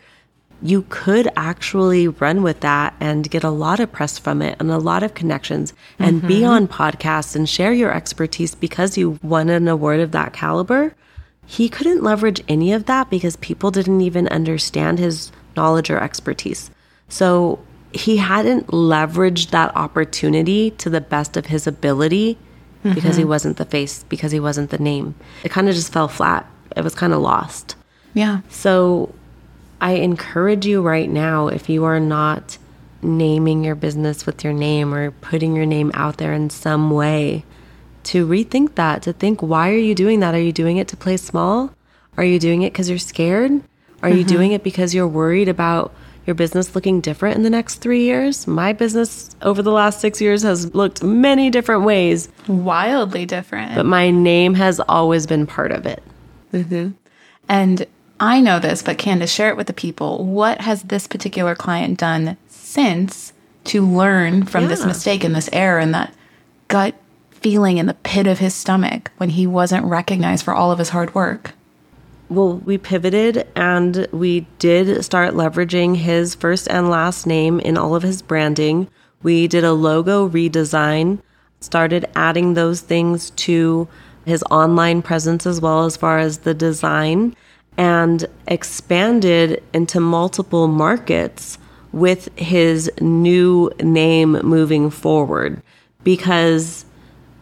you 0.62 0.84
could 0.88 1.28
actually 1.36 2.08
run 2.08 2.42
with 2.42 2.60
that 2.60 2.94
and 2.98 3.30
get 3.30 3.44
a 3.44 3.50
lot 3.50 3.80
of 3.80 3.92
press 3.92 4.18
from 4.18 4.40
it 4.40 4.56
and 4.58 4.70
a 4.70 4.78
lot 4.78 5.02
of 5.02 5.14
connections 5.14 5.74
and 5.98 6.18
mm-hmm. 6.18 6.26
be 6.26 6.44
on 6.44 6.66
podcasts 6.66 7.36
and 7.36 7.48
share 7.48 7.72
your 7.72 7.92
expertise 7.92 8.54
because 8.54 8.96
you 8.96 9.18
won 9.22 9.50
an 9.50 9.68
award 9.68 10.00
of 10.00 10.12
that 10.12 10.32
caliber. 10.32 10.94
He 11.46 11.68
couldn't 11.68 12.02
leverage 12.02 12.42
any 12.48 12.72
of 12.72 12.86
that 12.86 13.10
because 13.10 13.36
people 13.36 13.70
didn't 13.70 14.00
even 14.00 14.26
understand 14.28 14.98
his 14.98 15.30
knowledge 15.54 15.90
or 15.90 15.98
expertise. 15.98 16.70
So 17.08 17.58
he 17.92 18.16
hadn't 18.16 18.68
leveraged 18.68 19.50
that 19.50 19.76
opportunity 19.76 20.70
to 20.72 20.88
the 20.88 21.00
best 21.00 21.36
of 21.36 21.46
his 21.46 21.66
ability 21.66 22.38
mm-hmm. 22.84 22.94
because 22.94 23.16
he 23.16 23.22
mm-hmm. 23.22 23.30
wasn't 23.30 23.56
the 23.56 23.64
face, 23.64 24.04
because 24.08 24.30
he 24.30 24.38
wasn't 24.38 24.70
the 24.70 24.78
name. 24.78 25.14
It 25.42 25.50
kind 25.50 25.68
of 25.68 25.74
just 25.74 25.92
fell 25.92 26.08
flat. 26.08 26.48
It 26.76 26.84
was 26.84 26.94
kind 26.94 27.12
of 27.12 27.20
lost. 27.20 27.76
Yeah. 28.12 28.42
So 28.50 29.14
I 29.80 29.92
encourage 29.92 30.66
you 30.66 30.82
right 30.82 31.10
now, 31.10 31.48
if 31.48 31.68
you 31.68 31.84
are 31.84 32.00
not 32.00 32.58
naming 33.02 33.64
your 33.64 33.74
business 33.74 34.26
with 34.26 34.44
your 34.44 34.52
name 34.52 34.94
or 34.94 35.10
putting 35.10 35.56
your 35.56 35.66
name 35.66 35.90
out 35.94 36.18
there 36.18 36.32
in 36.32 36.50
some 36.50 36.90
way, 36.90 37.44
to 38.04 38.26
rethink 38.26 38.74
that, 38.74 39.02
to 39.02 39.12
think, 39.12 39.42
why 39.42 39.70
are 39.70 39.78
you 39.78 39.94
doing 39.94 40.20
that? 40.20 40.34
Are 40.34 40.40
you 40.40 40.52
doing 40.52 40.76
it 40.76 40.88
to 40.88 40.96
play 40.96 41.16
small? 41.16 41.74
Are 42.16 42.24
you 42.24 42.38
doing 42.38 42.62
it 42.62 42.72
because 42.72 42.88
you're 42.88 42.98
scared? 42.98 43.50
Are 44.02 44.10
mm-hmm. 44.10 44.18
you 44.18 44.24
doing 44.24 44.52
it 44.52 44.62
because 44.62 44.94
you're 44.94 45.08
worried 45.08 45.48
about 45.48 45.92
your 46.26 46.34
business 46.34 46.74
looking 46.74 47.00
different 47.00 47.36
in 47.36 47.42
the 47.42 47.50
next 47.50 47.76
three 47.76 48.02
years? 48.02 48.46
My 48.46 48.72
business 48.72 49.34
over 49.42 49.62
the 49.62 49.70
last 49.70 50.00
six 50.00 50.20
years 50.20 50.42
has 50.42 50.74
looked 50.74 51.02
many 51.02 51.50
different 51.50 51.84
ways. 51.84 52.28
Wildly 52.48 53.26
different. 53.26 53.74
But 53.74 53.86
my 53.86 54.10
name 54.10 54.54
has 54.54 54.80
always 54.80 55.26
been 55.26 55.46
part 55.46 55.72
of 55.72 55.86
it. 55.86 56.02
Mm-hmm. 56.52 56.90
And 57.48 57.86
I 58.20 58.40
know 58.40 58.58
this, 58.58 58.82
but 58.82 58.98
Candice, 58.98 59.34
share 59.34 59.50
it 59.50 59.56
with 59.56 59.66
the 59.66 59.72
people. 59.72 60.24
What 60.24 60.60
has 60.60 60.82
this 60.82 61.06
particular 61.06 61.54
client 61.54 61.98
done 61.98 62.36
since 62.48 63.32
to 63.64 63.86
learn 63.86 64.44
from 64.44 64.62
yeah. 64.62 64.68
this 64.68 64.84
mistake 64.84 65.24
and 65.24 65.34
this 65.34 65.48
error 65.52 65.78
and 65.78 65.94
that 65.94 66.14
gut 66.68 66.94
feeling 67.30 67.76
in 67.78 67.86
the 67.86 67.94
pit 67.94 68.26
of 68.26 68.38
his 68.38 68.54
stomach 68.54 69.10
when 69.18 69.30
he 69.30 69.46
wasn't 69.46 69.84
recognized 69.84 70.44
for 70.44 70.54
all 70.54 70.72
of 70.72 70.78
his 70.78 70.90
hard 70.90 71.14
work? 71.14 71.52
Well, 72.30 72.56
we 72.58 72.78
pivoted 72.78 73.46
and 73.54 74.06
we 74.10 74.46
did 74.58 75.04
start 75.04 75.34
leveraging 75.34 75.96
his 75.96 76.34
first 76.34 76.68
and 76.68 76.88
last 76.88 77.26
name 77.26 77.60
in 77.60 77.76
all 77.76 77.94
of 77.94 78.02
his 78.02 78.22
branding. 78.22 78.88
We 79.22 79.46
did 79.46 79.62
a 79.62 79.74
logo 79.74 80.28
redesign, 80.28 81.20
started 81.60 82.08
adding 82.14 82.54
those 82.54 82.80
things 82.80 83.30
to 83.30 83.88
his 84.24 84.42
online 84.50 85.02
presence 85.02 85.46
as 85.46 85.60
well 85.60 85.84
as 85.84 85.96
far 85.96 86.18
as 86.18 86.38
the 86.38 86.54
design 86.54 87.36
and 87.76 88.26
expanded 88.48 89.62
into 89.72 90.00
multiple 90.00 90.66
markets 90.66 91.58
with 91.92 92.28
his 92.38 92.90
new 93.00 93.70
name 93.82 94.32
moving 94.42 94.90
forward 94.90 95.62
because 96.04 96.84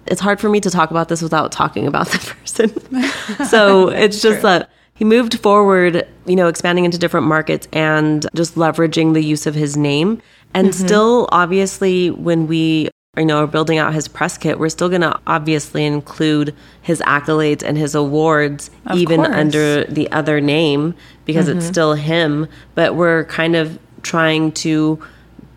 it's 0.06 0.21
hard 0.21 0.40
for 0.40 0.49
me 0.49 0.61
to 0.61 0.71
talk 0.71 0.90
about 0.90 1.09
this 1.09 1.23
without 1.23 1.52
talking 1.52 1.87
about 1.87 2.09
the 2.11 2.18
person. 2.18 3.47
so 3.47 3.88
it's 3.88 4.21
just 4.21 4.40
True. 4.40 4.42
that 4.42 4.71
he 4.94 5.04
moved 5.04 5.38
forward, 5.40 6.06
you 6.26 6.37
know, 6.37 6.49
expanding 6.49 6.85
into 6.85 6.99
different 6.99 7.26
markets 7.26 7.66
and 7.73 8.26
just 8.35 8.54
leveraging 8.54 9.14
the 9.14 9.23
use 9.23 9.47
of 9.47 9.54
his 9.54 9.76
name. 9.76 10.21
And 10.54 10.68
mm-hmm. 10.68 10.87
still, 10.87 11.28
obviously, 11.32 12.11
when 12.11 12.47
we 12.47 12.90
you 13.16 13.26
know, 13.26 13.44
are 13.44 13.47
building 13.47 13.76
out 13.76 13.92
his 13.92 14.09
press 14.09 14.38
kit, 14.38 14.59
we're 14.59 14.71
still 14.71 14.88
going 14.88 15.02
to 15.02 15.21
obviously 15.26 15.85
include 15.85 16.54
his 16.80 17.00
accolades 17.00 17.62
and 17.62 17.76
his 17.76 17.94
awards, 17.94 18.71
of 18.87 18.97
even 18.97 19.21
course. 19.23 19.35
under 19.35 19.85
the 19.85 20.11
other 20.12 20.40
name, 20.40 20.94
because 21.26 21.47
mm-hmm. 21.47 21.59
it's 21.59 21.66
still 21.66 21.92
him. 21.92 22.49
But 22.75 22.94
we're 22.94 23.25
kind 23.25 23.54
of 23.54 23.78
trying 24.02 24.52
to 24.52 24.99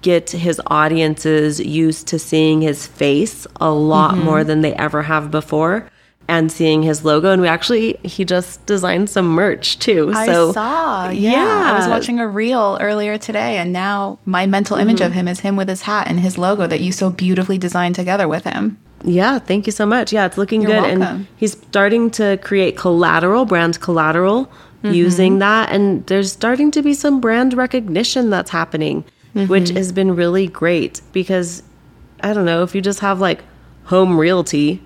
get 0.06 0.30
his 0.30 0.62
audiences 0.68 1.60
used 1.60 2.06
to 2.08 2.20
seeing 2.20 2.62
his 2.62 2.86
face 2.86 3.48
a 3.60 3.72
lot 3.72 4.14
mm-hmm. 4.14 4.24
more 4.24 4.44
than 4.44 4.62
they 4.62 4.74
ever 4.76 5.02
have 5.02 5.32
before 5.32 5.90
and 6.28 6.52
seeing 6.52 6.84
his 6.84 7.04
logo. 7.04 7.32
And 7.32 7.42
we 7.42 7.48
actually, 7.48 7.98
he 8.04 8.24
just 8.24 8.64
designed 8.68 9.10
some 9.10 9.28
merch 9.28 9.80
too. 9.80 10.12
I 10.14 10.28
so, 10.28 10.52
saw. 10.52 11.10
Yeah. 11.10 11.32
yeah. 11.32 11.72
I 11.72 11.78
was 11.80 11.88
watching 11.88 12.20
a 12.20 12.28
reel 12.28 12.78
earlier 12.80 13.18
today, 13.18 13.58
and 13.58 13.74
now 13.74 14.20
my 14.26 14.46
mental 14.46 14.78
image 14.78 14.98
mm-hmm. 14.98 15.08
of 15.08 15.14
him 15.14 15.28
is 15.28 15.40
him 15.40 15.56
with 15.56 15.70
his 15.70 15.82
hat 15.82 16.08
and 16.08 16.20
his 16.20 16.38
logo 16.38 16.68
that 16.68 16.82
you 16.82 16.92
so 16.92 17.10
beautifully 17.10 17.58
designed 17.58 17.96
together 17.96 18.28
with 18.28 18.44
him. 18.44 18.78
Yeah, 19.04 19.40
thank 19.40 19.66
you 19.66 19.72
so 19.72 19.88
much. 19.88 20.14
Yeah, 20.14 20.28
it's 20.28 20.38
looking 20.38 20.62
You're 20.62 20.72
good. 20.72 21.00
Welcome. 21.00 21.02
And 21.02 21.28
he's 21.38 21.54
starting 21.54 22.12
to 22.12 22.38
create 22.38 22.78
collateral, 22.78 23.46
brand 23.46 23.82
collateral 23.82 24.46
mm-hmm. 24.46 24.94
using 24.94 25.40
that. 25.40 25.72
And 25.72 26.06
there's 26.06 26.32
starting 26.32 26.70
to 26.72 26.82
be 26.84 26.94
some 26.94 27.20
brand 27.20 27.54
recognition 27.54 28.30
that's 28.30 28.52
happening, 28.52 29.04
mm-hmm. 29.36 29.48
which 29.48 29.70
has 29.70 29.92
been 29.92 30.16
really 30.16 30.48
great 30.48 31.02
because 31.12 31.62
I 32.22 32.34
don't 32.34 32.46
know 32.46 32.64
if 32.64 32.74
you 32.74 32.82
just 32.82 33.02
have 33.02 33.20
like 33.20 33.44
home 33.84 34.18
realty 34.18 34.82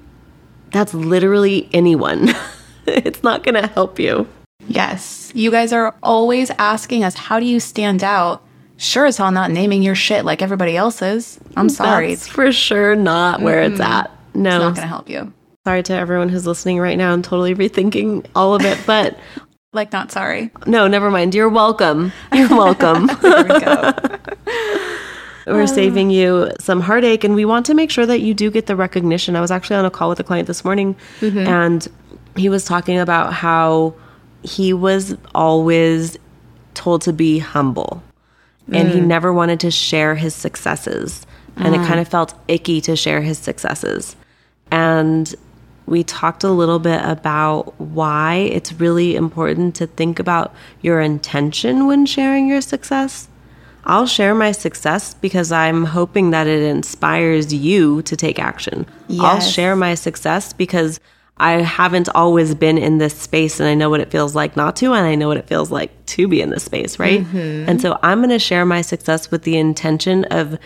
that's 0.71 0.93
literally 0.93 1.69
anyone. 1.73 2.29
it's 2.87 3.23
not 3.23 3.43
going 3.43 3.55
to 3.55 3.67
help 3.67 3.99
you. 3.99 4.27
Yes. 4.67 5.31
You 5.33 5.51
guys 5.51 5.73
are 5.73 5.95
always 6.03 6.51
asking 6.51 7.03
us, 7.03 7.15
how 7.15 7.39
do 7.39 7.45
you 7.45 7.59
stand 7.59 8.03
out? 8.03 8.43
Sure 8.77 9.05
as 9.05 9.17
hell 9.17 9.31
not 9.31 9.51
naming 9.51 9.83
your 9.83 9.95
shit 9.95 10.23
like 10.23 10.41
everybody 10.41 10.77
else's. 10.77 11.39
I'm 11.57 11.69
sorry. 11.69 12.15
That's 12.15 12.27
for 12.27 12.51
sure 12.51 12.95
not 12.95 13.41
where 13.41 13.63
mm-hmm. 13.63 13.73
it's 13.73 13.81
at. 13.81 14.11
No. 14.33 14.49
It's 14.49 14.59
not 14.59 14.75
going 14.75 14.85
to 14.85 14.87
help 14.87 15.09
you. 15.09 15.33
Sorry 15.65 15.83
to 15.83 15.93
everyone 15.93 16.29
who's 16.29 16.47
listening 16.47 16.79
right 16.79 16.97
now 16.97 17.13
and 17.13 17.23
totally 17.23 17.55
rethinking 17.55 18.25
all 18.35 18.55
of 18.55 18.63
it, 18.63 18.79
but. 18.85 19.17
like, 19.71 19.91
not 19.91 20.11
sorry. 20.11 20.51
No, 20.65 20.87
never 20.87 21.11
mind. 21.11 21.35
You're 21.35 21.49
welcome. 21.49 22.11
You're 22.33 22.49
welcome. 22.57 23.07
there 23.21 23.43
we 23.43 23.59
go. 23.59 23.93
We're 25.47 25.67
saving 25.67 26.11
you 26.11 26.51
some 26.59 26.79
heartache, 26.79 27.23
and 27.23 27.33
we 27.33 27.43
want 27.43 27.65
to 27.67 27.73
make 27.73 27.89
sure 27.89 28.05
that 28.05 28.21
you 28.21 28.33
do 28.33 28.51
get 28.51 28.67
the 28.67 28.75
recognition. 28.75 29.35
I 29.35 29.41
was 29.41 29.51
actually 29.51 29.77
on 29.77 29.85
a 29.85 29.89
call 29.89 30.09
with 30.09 30.19
a 30.19 30.23
client 30.23 30.47
this 30.47 30.63
morning, 30.63 30.95
mm-hmm. 31.21 31.39
and 31.39 31.87
he 32.35 32.49
was 32.49 32.65
talking 32.65 32.99
about 32.99 33.33
how 33.33 33.95
he 34.43 34.73
was 34.73 35.17
always 35.33 36.17
told 36.75 37.01
to 37.03 37.13
be 37.13 37.39
humble, 37.39 38.03
mm. 38.69 38.77
and 38.77 38.89
he 38.89 38.99
mm. 38.99 39.07
never 39.07 39.33
wanted 39.33 39.59
to 39.61 39.71
share 39.71 40.13
his 40.13 40.35
successes, 40.35 41.25
and 41.55 41.73
mm. 41.73 41.83
it 41.83 41.87
kind 41.87 41.99
of 41.99 42.07
felt 42.07 42.35
icky 42.47 42.79
to 42.81 42.95
share 42.95 43.21
his 43.21 43.39
successes. 43.39 44.15
And 44.71 45.33
we 45.89 46.03
talked 46.03 46.43
a 46.43 46.49
little 46.49 46.79
bit 46.79 47.01
about 47.03 47.79
why 47.79 48.35
it's 48.35 48.73
really 48.73 49.15
important 49.15 49.75
to 49.75 49.87
think 49.87 50.19
about 50.19 50.53
your 50.81 51.01
intention 51.01 51.87
when 51.87 52.05
sharing 52.05 52.47
your 52.47 52.61
success 52.61 53.27
I'll 53.85 54.07
share 54.07 54.35
my 54.35 54.51
success 54.51 55.13
because 55.15 55.51
I'm 55.51 55.85
hoping 55.85 56.31
that 56.31 56.47
it 56.47 56.61
inspires 56.61 57.53
you 57.53 58.01
to 58.03 58.15
take 58.15 58.37
action. 58.37 58.85
Yes. 59.07 59.21
I'll 59.23 59.39
share 59.39 59.75
my 59.75 59.95
success 59.95 60.53
because 60.53 60.99
I 61.37 61.53
haven't 61.53 62.09
always 62.09 62.53
been 62.53 62.77
in 62.77 62.97
this 62.97 63.17
space 63.17 63.59
and 63.59 63.69
I 63.69 63.73
know 63.73 63.89
what 63.89 64.01
it 64.01 64.11
feels 64.11 64.35
like 64.35 64.57
not 64.57 64.75
to, 64.77 64.93
and 64.93 65.07
I 65.07 65.15
know 65.15 65.29
what 65.29 65.37
it 65.37 65.47
feels 65.47 65.71
like 65.71 66.05
to 66.07 66.27
be 66.27 66.41
in 66.41 66.49
this 66.49 66.65
space, 66.65 66.99
right? 66.99 67.21
Mm-hmm. 67.21 67.69
And 67.69 67.81
so 67.81 67.97
I'm 68.03 68.19
going 68.19 68.29
to 68.29 68.39
share 68.39 68.65
my 68.65 68.81
success 68.81 69.31
with 69.31 69.43
the 69.43 69.57
intention 69.57 70.25
of 70.25 70.59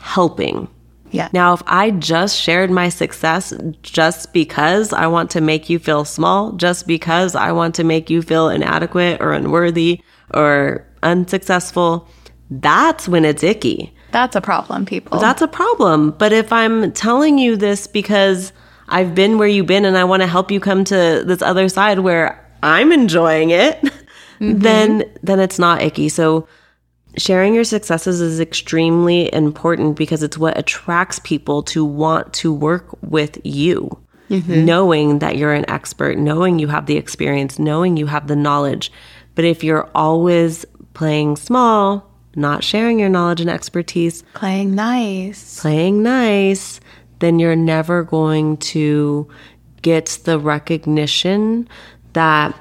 helping, 0.00 0.68
Yeah. 1.10 1.28
Now, 1.32 1.54
if 1.54 1.62
I 1.66 1.90
just 1.90 2.40
shared 2.40 2.70
my 2.70 2.88
success 2.88 3.52
just 3.82 4.32
because 4.32 4.92
I 4.92 5.06
want 5.06 5.30
to 5.32 5.40
make 5.40 5.68
you 5.68 5.78
feel 5.78 6.04
small, 6.04 6.52
just 6.52 6.86
because 6.86 7.34
I 7.34 7.52
want 7.52 7.74
to 7.76 7.84
make 7.84 8.10
you 8.10 8.22
feel 8.22 8.48
inadequate 8.48 9.20
or 9.20 9.32
unworthy 9.32 10.02
or 10.34 10.86
unsuccessful, 11.02 12.08
that's 12.50 13.08
when 13.08 13.24
it's 13.24 13.42
icky. 13.42 13.94
That's 14.10 14.36
a 14.36 14.40
problem, 14.40 14.86
people. 14.86 15.18
That's 15.18 15.42
a 15.42 15.48
problem. 15.48 16.12
But 16.12 16.32
if 16.32 16.52
I'm 16.52 16.92
telling 16.92 17.38
you 17.38 17.56
this 17.56 17.86
because 17.86 18.52
I've 18.88 19.14
been 19.14 19.38
where 19.38 19.48
you've 19.48 19.66
been 19.66 19.84
and 19.84 19.98
I 19.98 20.04
want 20.04 20.22
to 20.22 20.26
help 20.26 20.50
you 20.50 20.60
come 20.60 20.84
to 20.84 21.22
this 21.26 21.42
other 21.42 21.68
side 21.68 22.00
where 22.00 22.44
I'm 22.62 22.90
enjoying 22.90 23.50
it, 23.50 23.80
mm-hmm. 24.40 24.58
then 24.58 25.04
then 25.22 25.40
it's 25.40 25.58
not 25.58 25.82
icky. 25.82 26.08
So 26.08 26.48
sharing 27.18 27.54
your 27.54 27.64
successes 27.64 28.20
is 28.20 28.40
extremely 28.40 29.32
important 29.32 29.96
because 29.96 30.22
it's 30.22 30.38
what 30.38 30.56
attracts 30.58 31.18
people 31.18 31.62
to 31.64 31.84
want 31.84 32.32
to 32.34 32.52
work 32.52 32.86
with 33.02 33.38
you. 33.44 33.98
Mm-hmm. 34.30 34.64
Knowing 34.66 35.18
that 35.20 35.38
you're 35.38 35.54
an 35.54 35.68
expert, 35.70 36.18
knowing 36.18 36.58
you 36.58 36.68
have 36.68 36.84
the 36.84 36.98
experience, 36.98 37.58
knowing 37.58 37.96
you 37.96 38.06
have 38.06 38.26
the 38.26 38.36
knowledge. 38.36 38.92
But 39.34 39.46
if 39.46 39.64
you're 39.64 39.88
always 39.94 40.66
playing 40.92 41.36
small, 41.36 42.10
not 42.36 42.62
sharing 42.62 42.98
your 42.98 43.08
knowledge 43.08 43.40
and 43.40 43.48
expertise, 43.48 44.22
playing 44.34 44.74
nice, 44.74 45.60
playing 45.60 46.02
nice, 46.02 46.78
then 47.20 47.38
you're 47.38 47.56
never 47.56 48.02
going 48.02 48.58
to 48.58 49.26
get 49.80 50.18
the 50.24 50.38
recognition 50.38 51.66
that 52.12 52.54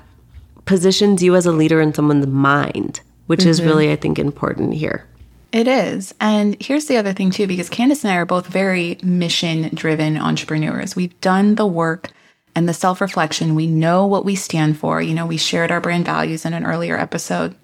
positions 0.63 1.21
you 1.21 1.35
as 1.35 1.45
a 1.45 1.51
leader 1.51 1.81
in 1.81 1.93
someone's 1.93 2.27
mind 2.27 3.01
which 3.27 3.41
mm-hmm. 3.41 3.49
is 3.49 3.61
really, 3.61 3.91
I 3.91 3.95
think, 3.95 4.17
important 4.17 4.73
here. 4.73 5.05
It 5.51 5.67
is. 5.67 6.13
And 6.19 6.61
here's 6.61 6.87
the 6.87 6.97
other 6.97 7.13
thing, 7.13 7.31
too, 7.31 7.47
because 7.47 7.69
Candice 7.69 8.03
and 8.03 8.11
I 8.11 8.17
are 8.17 8.25
both 8.25 8.47
very 8.47 8.97
mission 9.01 9.69
driven 9.73 10.17
entrepreneurs. 10.17 10.95
We've 10.95 11.19
done 11.21 11.55
the 11.55 11.65
work 11.65 12.11
and 12.55 12.67
the 12.67 12.73
self 12.73 12.99
reflection. 12.99 13.55
We 13.55 13.67
know 13.67 14.05
what 14.05 14.25
we 14.25 14.35
stand 14.35 14.77
for. 14.77 15.01
You 15.01 15.13
know, 15.13 15.25
we 15.25 15.37
shared 15.37 15.71
our 15.71 15.79
brand 15.79 16.05
values 16.05 16.45
in 16.45 16.53
an 16.53 16.65
earlier 16.65 16.97
episode. 16.97 17.55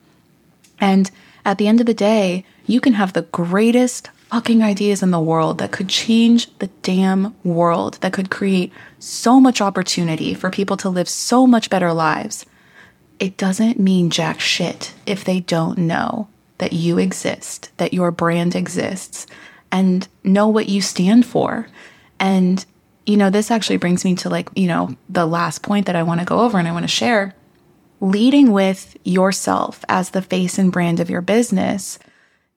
And 0.79 1.09
at 1.45 1.57
the 1.57 1.67
end 1.67 1.79
of 1.81 1.85
the 1.85 1.93
day, 1.93 2.45
you 2.65 2.79
can 2.79 2.93
have 2.93 3.13
the 3.13 3.23
greatest 3.23 4.09
fucking 4.29 4.63
ideas 4.63 5.03
in 5.03 5.11
the 5.11 5.19
world 5.19 5.57
that 5.59 5.71
could 5.71 5.89
change 5.89 6.57
the 6.59 6.67
damn 6.81 7.35
world, 7.43 7.95
that 8.01 8.13
could 8.13 8.31
create 8.31 8.71
so 8.97 9.39
much 9.39 9.61
opportunity 9.61 10.33
for 10.33 10.49
people 10.49 10.77
to 10.77 10.89
live 10.89 11.09
so 11.09 11.45
much 11.45 11.69
better 11.69 11.93
lives 11.93 12.45
it 13.23 13.37
doesn't 13.37 13.79
mean 13.79 14.09
jack 14.09 14.41
shit 14.41 14.93
if 15.05 15.23
they 15.23 15.39
don't 15.39 15.77
know 15.77 16.27
that 16.57 16.73
you 16.73 16.97
exist, 16.97 17.71
that 17.77 17.93
your 17.93 18.11
brand 18.11 18.53
exists, 18.53 19.27
and 19.71 20.09
know 20.25 20.49
what 20.49 20.67
you 20.67 20.81
stand 20.81 21.25
for. 21.25 21.65
And, 22.19 22.65
you 23.05 23.15
know, 23.15 23.29
this 23.29 23.49
actually 23.49 23.77
brings 23.77 24.03
me 24.03 24.13
to 24.15 24.29
like, 24.29 24.49
you 24.57 24.67
know, 24.67 24.97
the 25.07 25.25
last 25.25 25.63
point 25.63 25.85
that 25.85 25.95
I 25.95 26.03
want 26.03 26.19
to 26.19 26.25
go 26.25 26.41
over 26.41 26.59
and 26.59 26.67
I 26.67 26.73
want 26.73 26.83
to 26.83 26.89
share. 26.89 27.33
Leading 28.01 28.51
with 28.51 28.97
yourself 29.05 29.85
as 29.87 30.09
the 30.09 30.21
face 30.21 30.57
and 30.57 30.69
brand 30.69 30.99
of 30.99 31.09
your 31.09 31.21
business. 31.21 31.99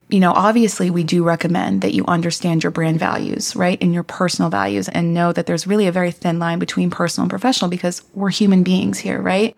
You 0.08 0.18
know, 0.18 0.32
obviously, 0.32 0.90
we 0.90 1.04
do 1.04 1.22
recommend 1.22 1.82
that 1.82 1.94
you 1.94 2.04
understand 2.06 2.64
your 2.64 2.72
brand 2.72 2.98
values, 2.98 3.54
right? 3.54 3.80
And 3.80 3.94
your 3.94 4.02
personal 4.02 4.50
values, 4.50 4.88
and 4.88 5.14
know 5.14 5.32
that 5.32 5.46
there's 5.46 5.68
really 5.68 5.86
a 5.86 5.92
very 5.92 6.10
thin 6.10 6.40
line 6.40 6.58
between 6.58 6.90
personal 6.90 7.24
and 7.24 7.30
professional 7.30 7.70
because 7.70 8.02
we're 8.14 8.30
human 8.30 8.64
beings 8.64 8.98
here, 8.98 9.20
right? 9.20 9.56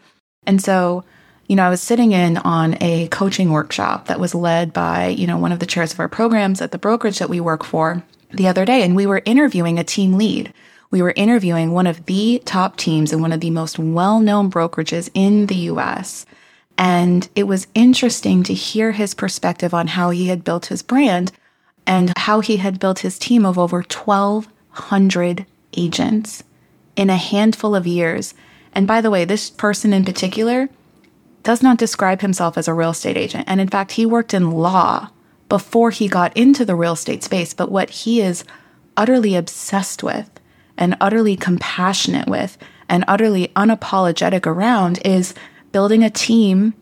And 0.49 0.63
so, 0.63 1.05
you 1.47 1.57
know, 1.57 1.65
I 1.65 1.69
was 1.69 1.83
sitting 1.83 2.13
in 2.13 2.39
on 2.39 2.79
a 2.81 3.07
coaching 3.09 3.51
workshop 3.51 4.07
that 4.07 4.19
was 4.19 4.35
led 4.35 4.73
by, 4.73 5.09
you 5.09 5.27
know, 5.27 5.37
one 5.37 5.53
of 5.53 5.59
the 5.59 5.67
chairs 5.67 5.93
of 5.93 6.01
our 6.01 6.09
programs 6.09 6.63
at 6.63 6.73
the 6.73 6.79
brokerage 6.79 7.19
that 7.19 7.29
we 7.29 7.39
work 7.39 7.63
for 7.63 8.03
the 8.33 8.49
other 8.49 8.65
day. 8.65 8.83
And 8.83 8.97
we 8.97 9.07
were 9.07 9.21
interviewing 9.27 9.79
a 9.79 9.85
team 9.85 10.15
lead. 10.15 10.55
We 10.91 11.03
were 11.03 11.13
interviewing 11.17 11.73
one 11.73 11.87
of 11.87 12.07
the 12.07 12.43
top 12.47 12.79
teams 12.79 13.13
in 13.13 13.21
one 13.21 13.33
of 13.33 13.41
the 13.41 13.51
most 13.51 13.79
well 13.79 14.21
known 14.21 14.51
brokerages 14.51 15.11
in 15.13 15.47
the 15.47 15.69
US. 15.73 16.25
And 16.79 17.29
it 17.37 17.45
was 17.45 17.67
interesting 17.75 18.43
to 18.45 18.55
hear 18.55 18.93
his 18.93 19.13
perspective 19.13 19.75
on 19.75 19.89
how 19.89 20.09
he 20.09 20.29
had 20.29 20.45
built 20.45 20.67
his 20.67 20.83
brand 20.83 21.31
and 21.87 22.15
how 22.17 22.41
he 22.41 22.57
had 22.57 22.81
built 22.81 23.01
his 23.01 23.19
team 23.19 23.45
of 23.45 23.59
over 23.59 23.83
1,200 23.83 25.45
agents 25.77 26.43
in 26.97 27.11
a 27.11 27.17
handful 27.17 27.75
of 27.75 27.87
years 27.87 28.33
and 28.73 28.87
by 28.87 29.01
the 29.01 29.11
way, 29.11 29.25
this 29.25 29.51
person 29.51 29.93
in 29.93 30.05
particular 30.05 30.69
does 31.43 31.63
not 31.63 31.79
describe 31.79 32.21
himself 32.21 32.59
as 32.59 32.69
a 32.69 32.75
real 32.75 32.91
estate 32.91 33.17
agent. 33.17 33.45
And 33.47 33.61
in 33.61 33.69
fact, 33.69 33.93
he 33.93 34.05
worked 34.05 34.35
in 34.35 34.51
law 34.51 35.11
before 35.49 35.91
he 35.91 36.09
got 36.09 36.37
into 36.37 36.65
the 36.65 36.75
real 36.75 36.93
estate 36.93 37.25
space. 37.25 37.55
But 37.55 37.71
what 37.71 37.91
he 37.91 38.21
is 38.21 38.45
utterly 38.97 39.35
obsessed 39.35 40.03
with 40.03 40.31
and 40.77 40.97
utterly 41.01 41.37
compassionate 41.37 42.29
with 42.29 42.59
and 42.89 43.05
utterly 43.09 43.49
unapologetic 43.57 44.47
around 44.47 45.01
is 45.05 45.35
building 45.73 46.03
a 46.03 46.11
team 46.11 46.75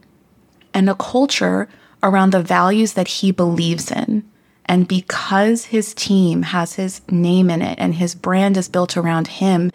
and 0.74 0.88
a 0.90 0.94
culture 0.94 1.68
around 2.02 2.30
the 2.30 2.42
values 2.42 2.94
that 2.94 3.08
he 3.08 3.30
believes 3.30 3.90
in. 3.90 4.28
And 4.66 4.88
because 4.88 5.66
his 5.66 5.94
team 5.94 6.42
has 6.42 6.74
his 6.74 7.00
name 7.08 7.50
in 7.50 7.62
it 7.62 7.78
and 7.78 7.94
his 7.94 8.14
brand 8.14 8.56
is 8.56 8.68
built 8.68 8.96
around 8.96 9.28
him, 9.28 9.70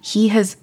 he 0.00 0.28
has 0.28 0.56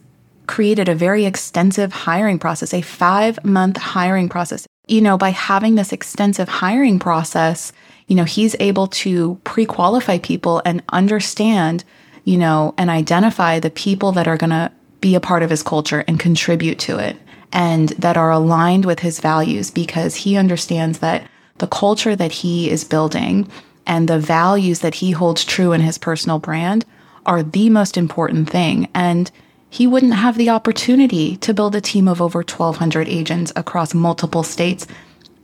created 0.48 0.90
a 0.90 0.96
very 0.96 1.26
extensive 1.26 1.92
hiring 1.92 2.40
process, 2.40 2.74
a 2.74 2.82
five 2.82 3.44
month 3.44 3.78
hiring 3.78 4.30
process. 4.30 4.66
You 4.88 5.02
know, 5.02 5.18
by 5.18 5.30
having 5.30 5.76
this 5.76 5.92
extensive 5.92 6.48
hiring 6.48 7.00
process, 7.00 7.74
you 8.08 8.16
know, 8.16 8.24
he's 8.24 8.56
able 8.60 8.88
to 8.88 9.40
pre 9.44 9.66
qualify 9.66 10.18
people 10.18 10.62
and 10.66 10.82
understand, 10.90 11.84
you 12.24 12.38
know, 12.38 12.74
and 12.78 12.90
identify 12.90 13.60
the 13.60 13.70
people 13.70 14.12
that 14.14 14.28
are 14.28 14.38
going 14.38 14.52
to 14.52 14.72
be 15.02 15.16
a 15.16 15.20
part 15.20 15.44
of 15.44 15.50
his 15.50 15.64
culture 15.64 16.04
and 16.08 16.20
contribute 16.20 16.80
to 16.80 16.98
it 16.98 17.18
and 17.52 17.90
that 17.90 18.18
are 18.18 18.32
aligned 18.32 18.86
with 18.86 19.00
his 19.00 19.20
values 19.20 19.72
because 19.72 20.16
he 20.16 20.36
understands 20.36 21.00
that 21.00 21.30
the 21.60 21.68
culture 21.68 22.16
that 22.16 22.32
he 22.32 22.70
is 22.70 22.84
building 22.84 23.50
and 23.86 24.08
the 24.08 24.20
values 24.20 24.80
that 24.80 24.96
he 24.96 25.12
holds 25.12 25.46
true 25.46 25.72
in 25.72 25.82
his 25.82 25.98
personal 25.98 26.40
brand 26.40 26.86
are 27.26 27.44
the 27.44 27.70
most 27.70 27.98
important 27.98 28.50
thing. 28.50 28.88
And 28.94 29.32
he 29.70 29.88
wouldn't 29.88 30.14
have 30.14 30.38
the 30.38 30.50
opportunity 30.50 31.38
to 31.38 31.54
build 31.54 31.76
a 31.76 31.82
team 31.82 32.08
of 32.08 32.22
over 32.22 32.40
1,200 32.40 33.08
agents 33.08 33.52
across 33.56 33.94
multiple 33.94 34.44
states 34.44 34.88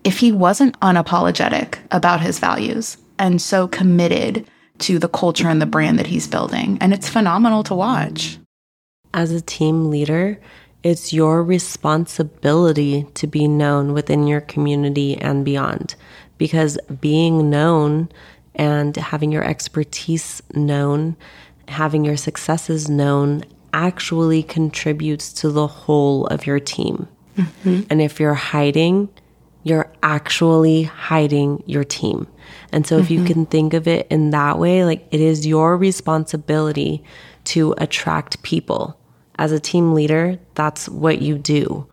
if 0.03 0.19
he 0.19 0.31
wasn't 0.31 0.79
unapologetic 0.79 1.77
about 1.91 2.21
his 2.21 2.39
values 2.39 2.97
and 3.19 3.41
so 3.41 3.67
committed 3.67 4.45
to 4.79 4.99
the 4.99 5.07
culture 5.07 5.47
and 5.47 5.61
the 5.61 5.65
brand 5.65 5.99
that 5.99 6.07
he's 6.07 6.27
building. 6.27 6.77
And 6.81 6.93
it's 6.93 7.09
phenomenal 7.09 7.63
to 7.63 7.75
watch. 7.75 8.37
As 9.13 9.31
a 9.31 9.41
team 9.41 9.89
leader, 9.89 10.39
it's 10.81 11.13
your 11.13 11.43
responsibility 11.43 13.07
to 13.13 13.27
be 13.27 13.47
known 13.47 13.93
within 13.93 14.27
your 14.27 14.41
community 14.41 15.15
and 15.17 15.45
beyond 15.45 15.95
because 16.37 16.77
being 16.99 17.49
known 17.49 18.09
and 18.55 18.95
having 18.97 19.31
your 19.31 19.43
expertise 19.43 20.41
known, 20.53 21.15
having 21.67 22.03
your 22.03 22.17
successes 22.17 22.89
known 22.89 23.45
actually 23.73 24.43
contributes 24.43 25.33
to 25.33 25.49
the 25.49 25.67
whole 25.67 26.27
of 26.27 26.45
your 26.45 26.59
team. 26.59 27.07
Mm-hmm. 27.37 27.81
And 27.89 28.01
if 28.01 28.19
you're 28.19 28.33
hiding, 28.35 29.09
you're 29.63 29.91
actually 30.03 30.83
hiding 30.83 31.63
your 31.65 31.83
team. 31.83 32.27
And 32.71 32.85
so, 32.85 32.97
if 32.97 33.05
mm-hmm. 33.05 33.13
you 33.13 33.25
can 33.25 33.45
think 33.45 33.73
of 33.73 33.87
it 33.87 34.07
in 34.09 34.29
that 34.29 34.59
way, 34.59 34.85
like 34.85 35.07
it 35.11 35.19
is 35.19 35.47
your 35.47 35.77
responsibility 35.77 37.03
to 37.45 37.73
attract 37.77 38.41
people. 38.43 38.99
As 39.37 39.51
a 39.51 39.59
team 39.59 39.93
leader, 39.93 40.37
that's 40.53 40.87
what 40.87 41.21
you 41.21 41.37
do. 41.37 41.87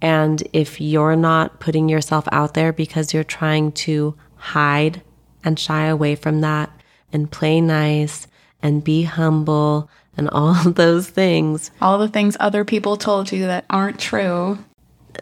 And 0.00 0.42
if 0.52 0.80
you're 0.80 1.14
not 1.14 1.60
putting 1.60 1.88
yourself 1.88 2.26
out 2.32 2.54
there 2.54 2.72
because 2.72 3.14
you're 3.14 3.22
trying 3.22 3.70
to 3.72 4.16
hide 4.34 5.00
and 5.44 5.58
shy 5.58 5.86
away 5.86 6.16
from 6.16 6.40
that 6.40 6.70
and 7.12 7.30
play 7.30 7.60
nice 7.60 8.26
and 8.62 8.82
be 8.82 9.04
humble 9.04 9.88
and 10.16 10.28
all 10.30 10.54
those 10.70 11.08
things. 11.08 11.70
All 11.80 11.98
the 11.98 12.08
things 12.08 12.36
other 12.40 12.64
people 12.64 12.96
told 12.96 13.32
you 13.32 13.46
that 13.46 13.64
aren't 13.70 13.98
true. 13.98 14.58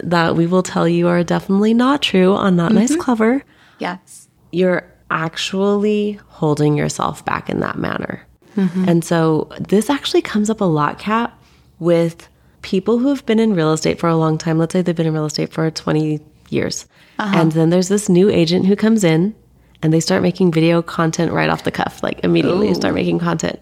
That 0.03 0.37
we 0.37 0.47
will 0.47 0.63
tell 0.63 0.89
you 0.89 1.09
are 1.09 1.25
definitely 1.25 1.75
not 1.75 2.03
true 2.03 2.35
on 2.35 2.57
Not 2.57 2.71
mm-hmm. 2.71 2.81
Nice 2.81 2.97
Clever. 2.97 3.43
Yes. 3.79 4.29
You're 4.53 4.91
actually 5.11 6.21
holding 6.29 6.77
yourself 6.77 7.25
back 7.25 7.51
in 7.51 7.61
that 7.61 7.79
manner. 7.79 8.25
Mm-hmm. 8.57 8.89
And 8.89 9.05
so 9.05 9.51
this 9.59 9.91
actually 9.91 10.23
comes 10.23 10.51
up 10.51 10.61
a 10.61 10.65
lot, 10.65 10.99
Kat, 10.99 11.33
with 11.79 12.29
people 12.63 12.99
who 12.99 13.09
have 13.09 13.25
been 13.27 13.39
in 13.39 13.55
real 13.55 13.73
estate 13.73 13.99
for 13.99 14.09
a 14.09 14.17
long 14.17 14.39
time. 14.39 14.59
Let's 14.59 14.73
say 14.73 14.83
they've 14.83 14.95
been 14.95 15.07
in 15.07 15.15
real 15.15 15.27
estate 15.27 15.53
for 15.53 15.71
20 15.71 16.21
years. 16.51 16.87
Uh-huh. 17.19 17.39
And 17.39 17.53
then 17.53 17.71
there's 17.71 17.89
this 17.89 18.09
new 18.09 18.29
agent 18.31 18.67
who 18.67 18.77
comes 18.77 19.03
in 19.03 19.35
and 19.83 19.93
they 19.93 20.01
start 20.01 20.23
making 20.23 20.53
video 20.53 20.83
content 20.83 21.33
right 21.33 21.49
off 21.49 21.65
the 21.65 21.71
cuff, 21.71 22.03
like 22.03 22.23
immediately 22.23 22.71
Ooh. 22.71 22.75
start 22.75 22.95
making 22.95 23.19
content 23.19 23.61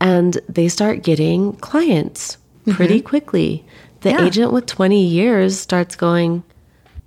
and 0.00 0.38
they 0.48 0.68
start 0.68 1.02
getting 1.02 1.54
clients 1.56 2.38
pretty 2.70 2.98
mm-hmm. 2.98 3.08
quickly. 3.08 3.64
The 4.00 4.10
yeah. 4.10 4.24
agent 4.24 4.52
with 4.52 4.66
20 4.66 5.04
years 5.04 5.58
starts 5.58 5.94
going, 5.94 6.42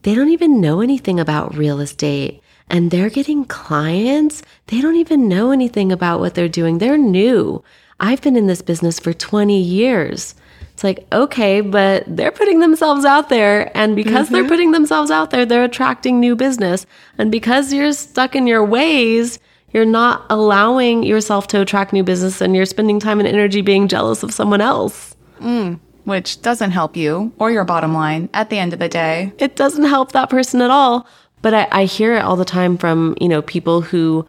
they 0.03 0.13
don't 0.13 0.29
even 0.29 0.61
know 0.61 0.81
anything 0.81 1.19
about 1.19 1.55
real 1.55 1.79
estate. 1.79 2.41
and 2.69 2.91
they're 2.91 3.09
getting 3.09 3.45
clients. 3.45 4.41
They 4.67 4.81
don't 4.81 4.95
even 4.95 5.27
know 5.27 5.51
anything 5.51 5.91
about 5.91 6.19
what 6.21 6.33
they're 6.33 6.47
doing. 6.47 6.77
They're 6.77 6.97
new. 6.97 7.63
I've 7.99 8.21
been 8.21 8.35
in 8.35 8.47
this 8.47 8.61
business 8.61 8.99
for 8.99 9.13
20 9.13 9.59
years. 9.59 10.33
It's 10.73 10.83
like, 10.83 11.05
okay, 11.11 11.61
but 11.61 12.03
they're 12.07 12.31
putting 12.31 12.59
themselves 12.59 13.05
out 13.05 13.29
there. 13.29 13.71
And 13.77 13.95
because 13.95 14.25
mm-hmm. 14.25 14.35
they're 14.35 14.47
putting 14.47 14.71
themselves 14.71 15.11
out 15.11 15.29
there, 15.29 15.45
they're 15.45 15.63
attracting 15.63 16.19
new 16.19 16.35
business. 16.35 16.85
And 17.17 17.31
because 17.31 17.71
you're 17.71 17.93
stuck 17.93 18.35
in 18.35 18.47
your 18.47 18.65
ways, 18.65 19.39
you're 19.73 19.85
not 19.85 20.25
allowing 20.29 21.03
yourself 21.03 21.47
to 21.47 21.61
attract 21.61 21.93
new 21.93 22.03
business 22.03 22.41
and 22.41 22.55
you're 22.55 22.65
spending 22.65 22.99
time 22.99 23.19
and 23.19 23.27
energy 23.27 23.61
being 23.61 23.87
jealous 23.87 24.23
of 24.23 24.33
someone 24.33 24.61
else. 24.61 25.15
Mm, 25.39 25.79
which 26.05 26.41
doesn't 26.41 26.71
help 26.71 26.95
you 26.95 27.33
or 27.39 27.51
your 27.51 27.65
bottom 27.65 27.93
line 27.93 28.29
at 28.33 28.49
the 28.49 28.59
end 28.59 28.73
of 28.73 28.79
the 28.79 28.89
day. 28.89 29.33
It 29.39 29.55
doesn't 29.55 29.85
help 29.85 30.11
that 30.11 30.29
person 30.29 30.61
at 30.61 30.69
all. 30.69 31.07
But 31.41 31.53
I, 31.53 31.67
I 31.71 31.85
hear 31.85 32.15
it 32.15 32.23
all 32.23 32.37
the 32.37 32.45
time 32.45 32.77
from, 32.77 33.15
you 33.19 33.27
know, 33.27 33.41
people 33.41 33.81
who 33.81 34.27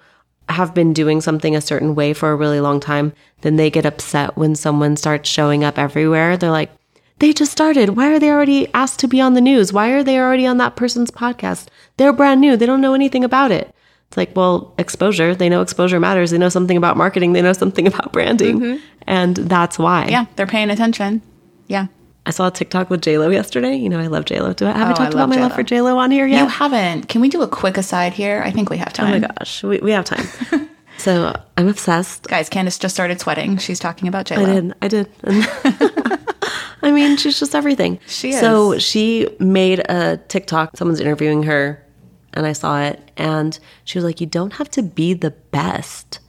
have 0.49 0.75
been 0.75 0.93
doing 0.93 1.21
something 1.21 1.55
a 1.55 1.61
certain 1.61 1.95
way 1.95 2.13
for 2.13 2.31
a 2.31 2.37
really 2.37 2.61
long 2.61 2.81
time, 2.81 3.13
then 3.43 3.57
they 3.57 3.71
get 3.71 3.87
upset 3.87 4.37
when 4.37 4.55
someone 4.55 4.97
starts 4.97 5.29
showing 5.29 5.63
up 5.63 5.79
everywhere. 5.79 6.37
They're 6.37 6.51
like, 6.51 6.71
they 7.21 7.33
just 7.33 7.53
started. 7.53 7.91
Why 7.91 8.13
are 8.13 8.19
they 8.19 8.31
already 8.31 8.73
asked 8.75 8.99
to 9.01 9.09
be 9.09 9.21
on 9.21 9.35
the 9.35 9.41
news? 9.41 9.73
Why 9.73 9.91
are 9.91 10.03
they 10.03 10.19
already 10.19 10.47
on 10.47 10.59
that 10.59 10.77
person's 10.77 11.11
podcast? 11.11 11.69
They're 11.97 12.13
brand 12.13 12.41
new. 12.41 12.57
They 12.57 12.67
don't 12.67 12.81
know 12.81 12.95
anything 12.95 13.23
about 13.23 13.53
it. 13.53 13.74
It's 14.15 14.17
like, 14.17 14.37
well, 14.37 14.73
exposure. 14.79 15.35
They 15.35 15.49
know 15.49 15.61
exposure 15.61 15.99
matters. 15.99 16.31
They 16.31 16.39
know 16.39 16.49
something 16.49 16.77
about 16.77 16.97
marketing. 16.97 17.33
They 17.33 17.43
know 17.43 17.53
something 17.53 17.85
about 17.93 18.13
branding. 18.13 18.61
Mm-hmm. 18.61 18.85
And 19.09 19.35
that's 19.35 19.77
why. 19.77 20.07
Yeah, 20.07 20.27
they're 20.37 20.47
paying 20.47 20.71
attention. 20.71 21.21
Yeah. 21.67 21.89
I 22.25 22.31
saw 22.31 22.47
a 22.47 22.51
TikTok 22.53 22.91
with 22.91 23.01
JLo 23.01 23.33
yesterday. 23.33 23.75
You 23.75 23.89
know, 23.89 23.99
I 23.99 24.07
love 24.07 24.25
JLo. 24.25 24.55
Do 24.55 24.69
I 24.69 24.71
have 24.71 24.79
oh, 24.79 24.91
I 24.93 24.95
talked 24.95 25.01
I 25.01 25.19
about 25.19 25.31
my 25.31 25.35
J-Lo. 25.35 25.49
love 25.49 25.57
for 25.57 25.65
JLo 25.65 25.97
on 25.97 26.13
here 26.13 26.29
yet? 26.29 26.43
You 26.43 26.47
haven't. 26.47 27.09
Can 27.09 27.23
we 27.23 27.29
do 27.29 27.43
a 27.43 27.49
quick 27.49 27.77
aside 27.77 28.13
here? 28.13 28.41
I 28.45 28.53
think 28.53 28.71
we 28.71 28.77
have 28.77 28.93
time. 28.93 29.09
Oh 29.09 29.19
my 29.19 29.27
gosh, 29.27 29.65
we, 29.65 29.79
we 29.79 29.91
have 29.91 30.05
time. 30.05 30.29
so 30.99 31.35
I'm 31.57 31.67
obsessed. 31.67 32.29
Guys, 32.29 32.49
Candice 32.49 32.79
just 32.79 32.95
started 32.95 33.21
sweating. 33.21 33.57
She's 33.57 33.81
talking 33.81 34.07
about 34.07 34.27
JLo. 34.27 34.75
I 34.81 34.89
did. 34.89 35.09
I 35.25 35.33
did. 35.33 36.21
I 36.83 36.93
mean, 36.93 37.17
she's 37.17 37.41
just 37.41 37.57
everything. 37.57 37.99
She 38.07 38.31
is. 38.31 38.39
So 38.39 38.79
she 38.79 39.29
made 39.41 39.81
a 39.91 40.19
TikTok. 40.29 40.77
Someone's 40.77 41.01
interviewing 41.01 41.43
her, 41.43 41.84
and 42.35 42.47
I 42.47 42.53
saw 42.53 42.83
it, 42.83 43.11
and 43.17 43.59
she 43.85 43.99
was 43.99 44.05
like, 44.05 44.21
"You 44.21 44.27
don't 44.27 44.55
have 44.55 44.71
to 44.73 44.83
be 44.83 45.15
the 45.15 45.31
best. 45.31 46.21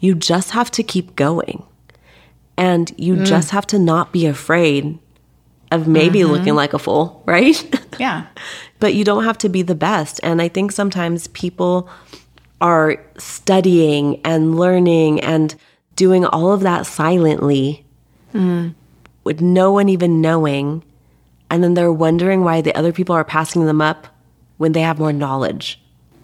You 0.00 0.14
just 0.14 0.50
have 0.50 0.70
to 0.72 0.82
keep 0.82 1.16
going." 1.16 1.64
And 2.56 2.92
you 2.98 3.16
mm. 3.16 3.24
just 3.26 3.50
have 3.50 3.66
to 3.68 3.78
not 3.78 4.12
be 4.12 4.26
afraid 4.26 4.98
of 5.72 5.88
maybe 5.88 6.20
mm-hmm. 6.20 6.32
looking 6.32 6.54
like 6.54 6.74
a 6.74 6.78
fool, 6.78 7.22
right? 7.26 7.82
Yeah. 7.98 8.26
but 8.78 8.94
you 8.94 9.04
don't 9.04 9.24
have 9.24 9.38
to 9.38 9.48
be 9.48 9.62
the 9.62 9.74
best. 9.74 10.20
And 10.22 10.40
I 10.42 10.48
think 10.48 10.70
sometimes 10.70 11.28
people 11.28 11.88
are 12.60 13.02
studying 13.18 14.20
and 14.24 14.56
learning 14.56 15.20
and 15.20 15.54
doing 15.96 16.24
all 16.24 16.52
of 16.52 16.60
that 16.60 16.86
silently 16.86 17.84
mm. 18.34 18.74
with 19.24 19.40
no 19.40 19.72
one 19.72 19.88
even 19.88 20.20
knowing. 20.20 20.84
And 21.50 21.64
then 21.64 21.74
they're 21.74 21.92
wondering 21.92 22.44
why 22.44 22.60
the 22.60 22.74
other 22.76 22.92
people 22.92 23.14
are 23.14 23.24
passing 23.24 23.66
them 23.66 23.80
up 23.80 24.06
when 24.62 24.72
they 24.72 24.80
have 24.82 25.00
more 25.00 25.12
knowledge. 25.12 25.80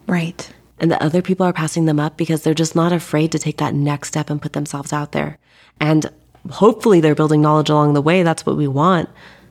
Right. 0.07 0.48
And 0.79 0.92
the 0.92 1.03
other 1.03 1.22
people 1.22 1.44
are 1.44 1.53
passing 1.53 1.87
them 1.87 1.98
up 1.98 2.16
because 2.16 2.44
they're 2.44 2.55
just 2.55 2.77
not 2.77 2.92
afraid 2.92 3.33
to 3.33 3.38
take 3.40 3.57
that 3.57 3.74
next 3.74 4.07
step 4.07 4.31
and 4.31 4.40
put 4.40 4.53
themselves 4.53 4.92
out 4.92 5.11
there. 5.11 5.38
And 5.81 6.09
hopefully 6.48 7.01
they're 7.01 7.16
building 7.16 7.42
knowledge 7.42 7.68
along 7.68 7.94
the 7.94 8.01
way. 8.01 8.22
That's 8.22 8.46
what 8.46 8.57
we 8.57 8.68
want. 8.68 9.09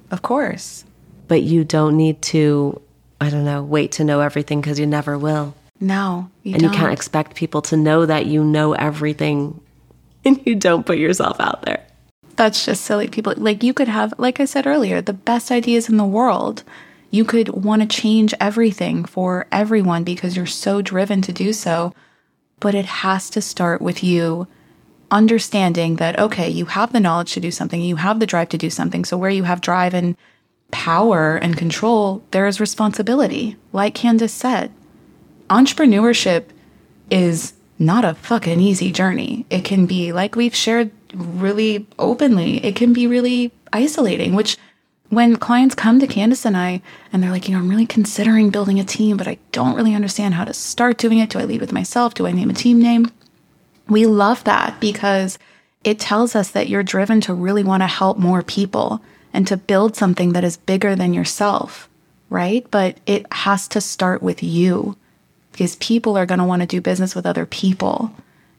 Of 0.09 0.21
course. 0.21 0.85
But 1.27 1.43
you 1.43 1.65
don't 1.65 1.97
need 1.97 2.21
to, 2.21 2.81
I 3.19 3.29
don't 3.29 3.43
know, 3.43 3.61
wait 3.61 3.91
to 3.93 4.05
know 4.05 4.21
everything 4.21 4.61
because 4.61 4.79
you 4.79 4.85
never 4.85 5.17
will. 5.17 5.53
No, 5.81 6.31
you 6.43 6.53
and 6.53 6.63
don't. 6.63 6.71
you 6.71 6.79
can't 6.79 6.93
expect 6.93 7.35
people 7.35 7.61
to 7.63 7.75
know 7.75 8.05
that 8.05 8.25
you 8.25 8.41
know 8.41 8.71
everything 8.71 9.59
and 10.25 10.39
you 10.47 10.55
don't 10.55 10.85
put 10.85 10.97
yourself 10.97 11.41
out 11.41 11.63
there. 11.63 11.83
That's 12.37 12.63
just 12.63 12.85
silly. 12.85 13.09
People, 13.09 13.33
like, 13.35 13.63
you 13.63 13.73
could 13.73 13.89
have, 13.89 14.13
like 14.17 14.39
I 14.39 14.45
said 14.45 14.65
earlier, 14.65 15.01
the 15.01 15.11
best 15.11 15.51
ideas 15.51 15.89
in 15.89 15.97
the 15.97 16.05
world. 16.05 16.63
You 17.09 17.23
could 17.25 17.49
want 17.49 17.81
to 17.81 17.87
change 17.87 18.33
everything 18.39 19.05
for 19.05 19.47
everyone 19.51 20.03
because 20.03 20.35
you're 20.35 20.45
so 20.45 20.81
driven 20.81 21.21
to 21.23 21.31
do 21.31 21.53
so. 21.53 21.93
But 22.59 22.75
it 22.75 22.85
has 22.85 23.29
to 23.31 23.41
start 23.41 23.81
with 23.81 24.03
you 24.03 24.47
understanding 25.11 25.97
that, 25.97 26.19
okay, 26.19 26.49
you 26.49 26.65
have 26.65 26.91
the 26.91 26.99
knowledge 26.99 27.33
to 27.33 27.39
do 27.39 27.51
something, 27.51 27.81
you 27.81 27.97
have 27.97 28.19
the 28.19 28.25
drive 28.25 28.49
to 28.49 28.57
do 28.57 28.69
something. 28.69 29.05
So, 29.05 29.17
where 29.17 29.29
you 29.29 29.43
have 29.43 29.61
drive 29.61 29.93
and 29.93 30.17
power 30.71 31.35
and 31.37 31.57
control, 31.57 32.23
there 32.31 32.47
is 32.47 32.59
responsibility. 32.59 33.55
Like 33.71 33.95
Candice 33.95 34.31
said, 34.31 34.71
entrepreneurship 35.49 36.45
is 37.09 37.53
not 37.79 38.03
a 38.03 38.15
fucking 38.15 38.59
easy 38.59 38.91
journey. 38.91 39.45
It 39.49 39.63
can 39.63 39.85
be, 39.85 40.11
like 40.11 40.35
we've 40.35 40.55
shared 40.55 40.91
really 41.13 41.87
openly, 41.97 42.63
it 42.65 42.75
can 42.75 42.91
be 42.91 43.07
really 43.07 43.51
isolating, 43.71 44.33
which 44.33 44.57
when 45.09 45.37
clients 45.37 45.75
come 45.75 45.99
to 45.99 46.07
Candice 46.07 46.45
and 46.45 46.57
I 46.57 46.81
and 47.13 47.23
they're 47.23 47.31
like, 47.31 47.47
you 47.47 47.53
know, 47.53 47.59
I'm 47.59 47.69
really 47.69 47.85
considering 47.85 48.49
building 48.49 48.79
a 48.79 48.83
team, 48.83 49.17
but 49.17 49.27
I 49.27 49.37
don't 49.51 49.75
really 49.75 49.95
understand 49.95 50.33
how 50.33 50.43
to 50.43 50.53
start 50.53 50.97
doing 50.97 51.19
it. 51.19 51.29
Do 51.29 51.39
I 51.39 51.45
lead 51.45 51.61
with 51.61 51.71
myself? 51.71 52.13
Do 52.13 52.27
I 52.27 52.31
name 52.31 52.49
a 52.49 52.53
team 52.53 52.81
name? 52.81 53.11
We 53.87 54.05
love 54.05 54.43
that 54.43 54.79
because 54.81 55.39
it 55.83 55.99
tells 55.99 56.35
us 56.35 56.51
that 56.51 56.67
you're 56.67 56.83
driven 56.83 57.21
to 57.21 57.33
really 57.33 57.63
want 57.63 57.83
to 57.83 57.87
help 57.87 58.17
more 58.17 58.43
people 58.43 59.01
and 59.33 59.47
to 59.47 59.55
build 59.55 59.95
something 59.95 60.33
that 60.33 60.43
is 60.43 60.57
bigger 60.57 60.95
than 60.95 61.13
yourself, 61.13 61.87
right? 62.29 62.69
But 62.69 62.97
it 63.05 63.31
has 63.31 63.67
to 63.69 63.79
start 63.79 64.21
with 64.21 64.43
you 64.43 64.97
because 65.53 65.77
people 65.77 66.17
are 66.17 66.25
going 66.25 66.39
to 66.39 66.45
want 66.45 66.61
to 66.61 66.67
do 66.67 66.81
business 66.81 67.15
with 67.15 67.25
other 67.25 67.45
people. 67.45 68.11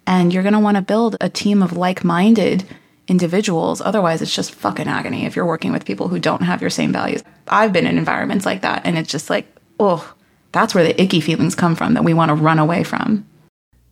And 0.06 0.32
you're 0.32 0.42
going 0.42 0.54
to 0.54 0.58
want 0.58 0.76
to 0.76 0.82
build 0.82 1.16
a 1.20 1.28
team 1.28 1.62
of 1.62 1.76
like 1.76 2.02
minded 2.02 2.64
individuals. 3.08 3.80
Otherwise, 3.80 4.22
it's 4.22 4.34
just 4.34 4.54
fucking 4.54 4.86
agony 4.86 5.24
if 5.24 5.34
you're 5.34 5.46
working 5.46 5.72
with 5.72 5.84
people 5.84 6.08
who 6.08 6.18
don't 6.18 6.42
have 6.42 6.60
your 6.60 6.70
same 6.70 6.92
values. 6.92 7.24
I've 7.48 7.72
been 7.72 7.86
in 7.86 7.98
environments 7.98 8.46
like 8.46 8.62
that, 8.62 8.82
and 8.84 8.96
it's 8.96 9.10
just 9.10 9.30
like, 9.30 9.46
oh, 9.80 10.14
that's 10.52 10.74
where 10.74 10.84
the 10.84 11.00
icky 11.00 11.20
feelings 11.20 11.54
come 11.54 11.74
from 11.74 11.94
that 11.94 12.04
we 12.04 12.14
want 12.14 12.28
to 12.28 12.34
run 12.34 12.58
away 12.58 12.84
from. 12.84 13.26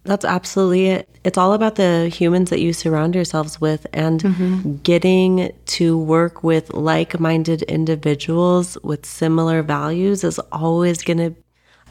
That's 0.05 0.24
absolutely 0.24 0.87
it. 0.87 1.09
It's 1.24 1.37
all 1.37 1.52
about 1.52 1.74
the 1.74 2.09
humans 2.09 2.50
that 2.50 2.61
you 2.61 2.72
surround 2.72 3.16
yourselves 3.16 3.61
with 3.61 3.87
and 3.92 4.22
mm-hmm. 4.22 4.76
getting 4.76 5.52
to 5.66 5.98
work 5.98 6.44
with 6.44 6.72
like 6.72 7.18
minded 7.18 7.62
individuals 7.62 8.79
with 8.85 9.05
similar 9.05 9.62
values 9.62 10.22
is 10.22 10.38
always 10.52 11.02
going 11.02 11.18
to 11.18 11.35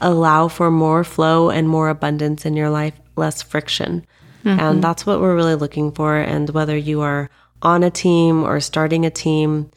allow 0.00 0.48
for 0.48 0.70
more 0.70 1.04
flow 1.04 1.50
and 1.50 1.68
more 1.68 1.90
abundance 1.90 2.46
in 2.46 2.56
your 2.56 2.70
life, 2.70 2.98
less 3.16 3.42
friction. 3.42 4.06
Mm-hmm. 4.46 4.60
And 4.60 4.84
that's 4.84 5.04
what 5.04 5.20
we're 5.20 5.34
really 5.34 5.56
looking 5.56 5.90
for. 5.90 6.16
And 6.16 6.48
whether 6.50 6.76
you 6.76 7.00
are 7.00 7.28
on 7.62 7.82
a 7.82 7.90
team 7.90 8.44
or 8.44 8.60
starting 8.60 9.04
a 9.04 9.10
team, 9.10 9.72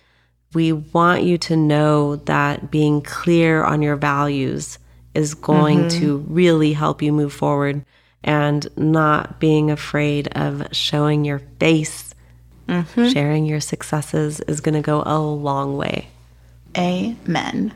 we 0.54 0.72
want 0.72 1.24
you 1.24 1.40
to 1.40 1.56
know 1.56 2.18
that 2.18 2.70
being 2.70 3.02
clear 3.02 3.64
on 3.64 3.82
your 3.82 3.96
values 3.96 4.78
is 5.16 5.34
going 5.34 5.80
mm-hmm. 5.80 6.00
to 6.00 6.18
really 6.28 6.74
help 6.74 7.02
you 7.02 7.12
move 7.12 7.34
forward 7.34 7.84
and 8.24 8.68
not 8.78 9.40
being 9.40 9.72
afraid 9.72 10.28
of 10.34 10.68
showing 10.72 11.26
your 11.26 11.40
face, 11.60 12.14
mm-hmm. 12.68 13.08
sharing 13.08 13.48
your 13.48 13.62
successes 13.62 14.40
is 14.42 14.62
going 14.62 14.76
to 14.76 14.82
go 14.82 15.02
a 15.04 15.18
long 15.18 15.78
way. 15.78 16.10
Amen. 16.78 17.74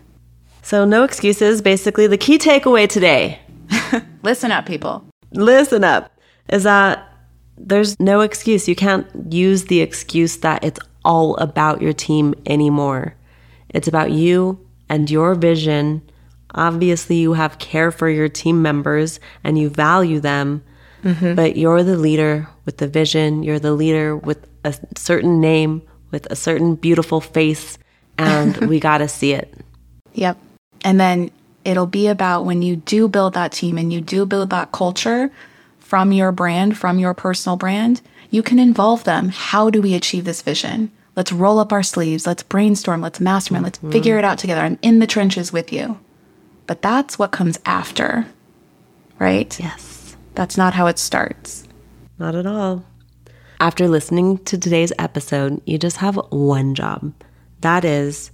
So, 0.62 0.86
no 0.86 1.04
excuses. 1.04 1.62
Basically, 1.62 2.06
the 2.06 2.18
key 2.18 2.38
takeaway 2.38 2.88
today 2.88 3.40
listen 4.24 4.52
up, 4.52 4.68
people. 4.68 5.04
Listen 5.32 5.84
up 5.84 6.12
is 6.50 6.64
that 6.64 7.10
there's 7.58 8.00
no 8.00 8.22
excuse. 8.22 8.68
You 8.68 8.76
can't 8.76 9.08
use 9.32 9.66
the 9.66 9.82
excuse 9.82 10.38
that 10.38 10.64
it's 10.64 10.80
all 11.06 11.36
about 11.38 11.82
your 11.82 11.94
team 11.94 12.34
anymore. 12.46 13.16
It's 13.70 13.88
about 13.88 14.12
you 14.12 14.60
and 14.90 15.10
your 15.10 15.36
vision 15.36 16.02
Obviously, 16.56 17.18
you 17.18 17.34
have 17.34 17.58
care 17.58 17.92
for 17.92 18.10
your 18.10 18.30
team 18.30 18.62
members 18.62 19.20
and 19.44 19.58
you 19.58 19.70
value 19.70 20.20
them, 20.20 20.64
mm-hmm. 21.04 21.34
but 21.34 21.58
you're 21.58 21.84
the 21.84 21.98
leader 21.98 22.48
with 22.66 22.78
the 22.78 22.88
vision. 22.88 23.42
You're 23.42 23.60
the 23.60 23.74
leader 23.74 24.16
with 24.16 24.48
a 24.64 24.76
certain 24.96 25.42
name, 25.42 25.82
with 26.12 26.28
a 26.32 26.36
certain 26.36 26.76
beautiful 26.76 27.22
face, 27.22 27.80
and 28.20 28.56
we 28.70 28.80
got 28.80 29.00
to 29.00 29.08
see 29.08 29.34
it. 29.34 29.52
Yep. 30.14 30.38
And 30.84 31.00
then 31.00 31.32
it'll 31.66 31.88
be 31.88 32.08
about 32.08 32.46
when 32.46 32.62
you 32.62 32.76
do 32.76 33.08
build 33.08 33.34
that 33.34 33.52
team 33.52 33.78
and 33.78 33.92
you 33.92 34.00
do 34.00 34.26
build 34.26 34.52
that 34.52 34.72
culture 34.72 35.32
from 35.84 36.12
your 36.12 36.32
brand, 36.32 36.78
from 36.78 36.98
your 36.98 37.13
personal 37.13 37.58
brand, 37.58 38.02
you 38.32 38.41
can 38.41 38.58
involve 38.58 39.04
them. 39.04 39.30
How 39.30 39.69
do 39.69 39.82
we 39.82 39.93
achieve 39.93 40.26
this 40.26 40.41
vision? 40.41 40.91
Let's 41.15 41.32
roll 41.32 41.60
up 41.60 41.72
our 41.72 41.84
sleeves. 41.84 42.26
Let's 42.26 42.41
brainstorm. 42.41 43.02
Let's 43.02 43.19
mastermind. 43.19 43.65
Let's 43.65 43.78
mm-hmm. 43.78 43.91
figure 43.91 44.17
it 44.17 44.26
out 44.26 44.39
together. 44.39 44.62
I'm 44.62 44.80
in 44.82 44.98
the 45.00 45.06
trenches 45.06 45.54
with 45.54 45.72
you. 45.72 46.00
But 46.65 46.82
that's 46.82 47.19
what 47.19 47.32
comes 47.32 47.60
after, 47.65 48.26
right? 49.19 49.60
Yes. 49.60 50.15
That's 50.34 50.58
not 50.58 50.74
how 50.74 50.88
it 50.88 50.98
starts. 50.98 51.67
Not 52.17 52.34
at 52.34 52.48
all. 52.48 52.86
After 53.60 53.88
listening 53.88 54.39
to 54.46 54.58
today's 54.58 54.93
episode, 54.98 55.62
you 55.65 55.78
just 55.78 55.98
have 55.98 56.15
one 56.32 56.74
job. 56.74 57.13
That 57.62 57.86
is 57.86 58.32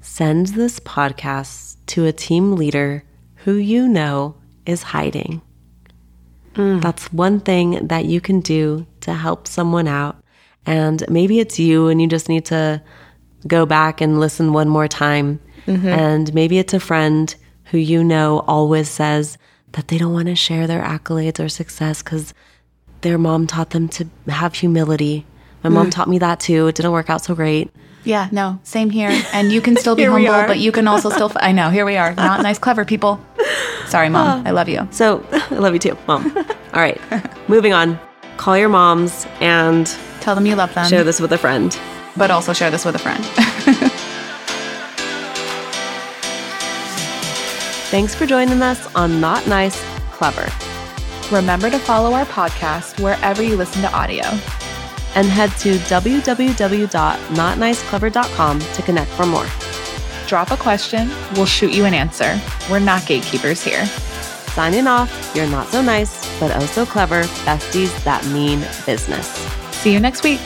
send 0.00 0.48
this 0.48 0.80
podcast 0.80 1.76
to 1.86 2.06
a 2.06 2.12
team 2.12 2.56
leader 2.56 3.04
who 3.44 3.54
you 3.54 3.86
know 3.86 4.34
is 4.66 4.82
hiding. 4.82 5.42
Mm. 6.54 6.82
That's 6.82 7.12
one 7.12 7.40
thing 7.40 7.86
that 7.86 8.04
you 8.04 8.20
can 8.20 8.40
do 8.40 8.86
to 9.02 9.14
help 9.14 9.46
someone 9.46 9.88
out. 9.88 10.16
And 10.66 11.04
maybe 11.08 11.40
it's 11.40 11.58
you 11.58 11.88
and 11.88 12.00
you 12.00 12.08
just 12.08 12.28
need 12.28 12.44
to 12.46 12.82
go 13.46 13.64
back 13.64 14.00
and 14.00 14.20
listen 14.20 14.52
one 14.52 14.68
more 14.68 14.88
time. 14.88 15.40
Mm-hmm. 15.66 15.88
And 15.88 16.34
maybe 16.34 16.58
it's 16.58 16.74
a 16.74 16.80
friend 16.80 17.34
who 17.66 17.78
you 17.78 18.02
know 18.02 18.44
always 18.46 18.88
says 18.88 19.38
that 19.72 19.88
they 19.88 19.98
don't 19.98 20.12
want 20.12 20.28
to 20.28 20.34
share 20.34 20.66
their 20.66 20.82
accolades 20.82 21.42
or 21.42 21.48
success 21.48 22.02
because 22.02 22.34
their 23.02 23.18
mom 23.18 23.46
taught 23.46 23.70
them 23.70 23.88
to 23.88 24.06
have 24.28 24.54
humility. 24.54 25.26
My 25.62 25.70
mom 25.70 25.88
mm. 25.88 25.90
taught 25.90 26.08
me 26.08 26.18
that 26.18 26.40
too. 26.40 26.66
It 26.68 26.74
didn't 26.76 26.92
work 26.92 27.10
out 27.10 27.22
so 27.22 27.34
great. 27.34 27.70
Yeah, 28.04 28.28
no, 28.32 28.58
same 28.62 28.90
here. 28.90 29.10
And 29.32 29.52
you 29.52 29.60
can 29.60 29.76
still 29.76 29.94
be 29.94 30.04
humble, 30.04 30.46
but 30.46 30.58
you 30.58 30.72
can 30.72 30.88
also 30.88 31.10
still. 31.10 31.30
I 31.36 31.52
know, 31.52 31.68
here 31.70 31.84
we 31.84 31.96
are. 31.96 32.14
Not 32.14 32.42
nice, 32.42 32.58
clever 32.58 32.84
people. 32.84 33.20
Sorry, 33.86 34.08
mom. 34.08 34.46
I 34.46 34.50
love 34.50 34.68
you. 34.68 34.88
So 34.90 35.24
I 35.50 35.54
love 35.56 35.72
you 35.74 35.80
too, 35.80 35.96
mom. 36.06 36.36
All 36.36 36.44
right, 36.80 37.00
moving 37.48 37.72
on. 37.72 37.98
Call 38.36 38.56
your 38.56 38.68
moms 38.68 39.26
and 39.40 39.86
Tell 40.20 40.34
them 40.34 40.46
you 40.46 40.54
love 40.54 40.72
them, 40.74 40.88
share 40.88 41.04
this 41.04 41.20
with 41.20 41.32
a 41.32 41.38
friend. 41.38 41.76
but 42.16 42.30
also 42.30 42.52
share 42.52 42.70
this 42.70 42.84
with 42.84 42.94
a 42.94 42.98
friend. 42.98 43.24
Thanks 47.90 48.14
for 48.14 48.26
joining 48.26 48.60
us 48.60 48.94
on 48.94 49.18
Not 49.20 49.46
Nice, 49.46 49.82
Clever. 50.12 50.46
Remember 51.34 51.70
to 51.70 51.78
follow 51.78 52.12
our 52.12 52.26
podcast 52.26 53.02
wherever 53.02 53.42
you 53.42 53.56
listen 53.56 53.80
to 53.82 53.90
audio. 53.92 54.24
And 55.14 55.26
head 55.26 55.50
to 55.60 55.76
www.notniceclever.com 55.78 58.60
to 58.60 58.82
connect 58.82 59.10
for 59.12 59.24
more. 59.26 59.46
Drop 60.26 60.50
a 60.50 60.56
question, 60.58 61.08
we'll 61.34 61.46
shoot 61.46 61.72
you 61.72 61.86
an 61.86 61.94
answer. 61.94 62.38
We're 62.70 62.78
not 62.80 63.06
gatekeepers 63.06 63.62
here. 63.64 63.86
Signing 64.58 64.88
off, 64.88 65.36
you're 65.36 65.46
not 65.46 65.68
so 65.68 65.80
nice, 65.80 66.40
but 66.40 66.50
oh 66.56 66.66
so 66.66 66.84
clever 66.84 67.22
besties 67.46 67.94
that 68.02 68.26
mean 68.26 68.58
business. 68.84 69.28
See 69.70 69.92
you 69.92 70.00
next 70.00 70.24
week. 70.24 70.40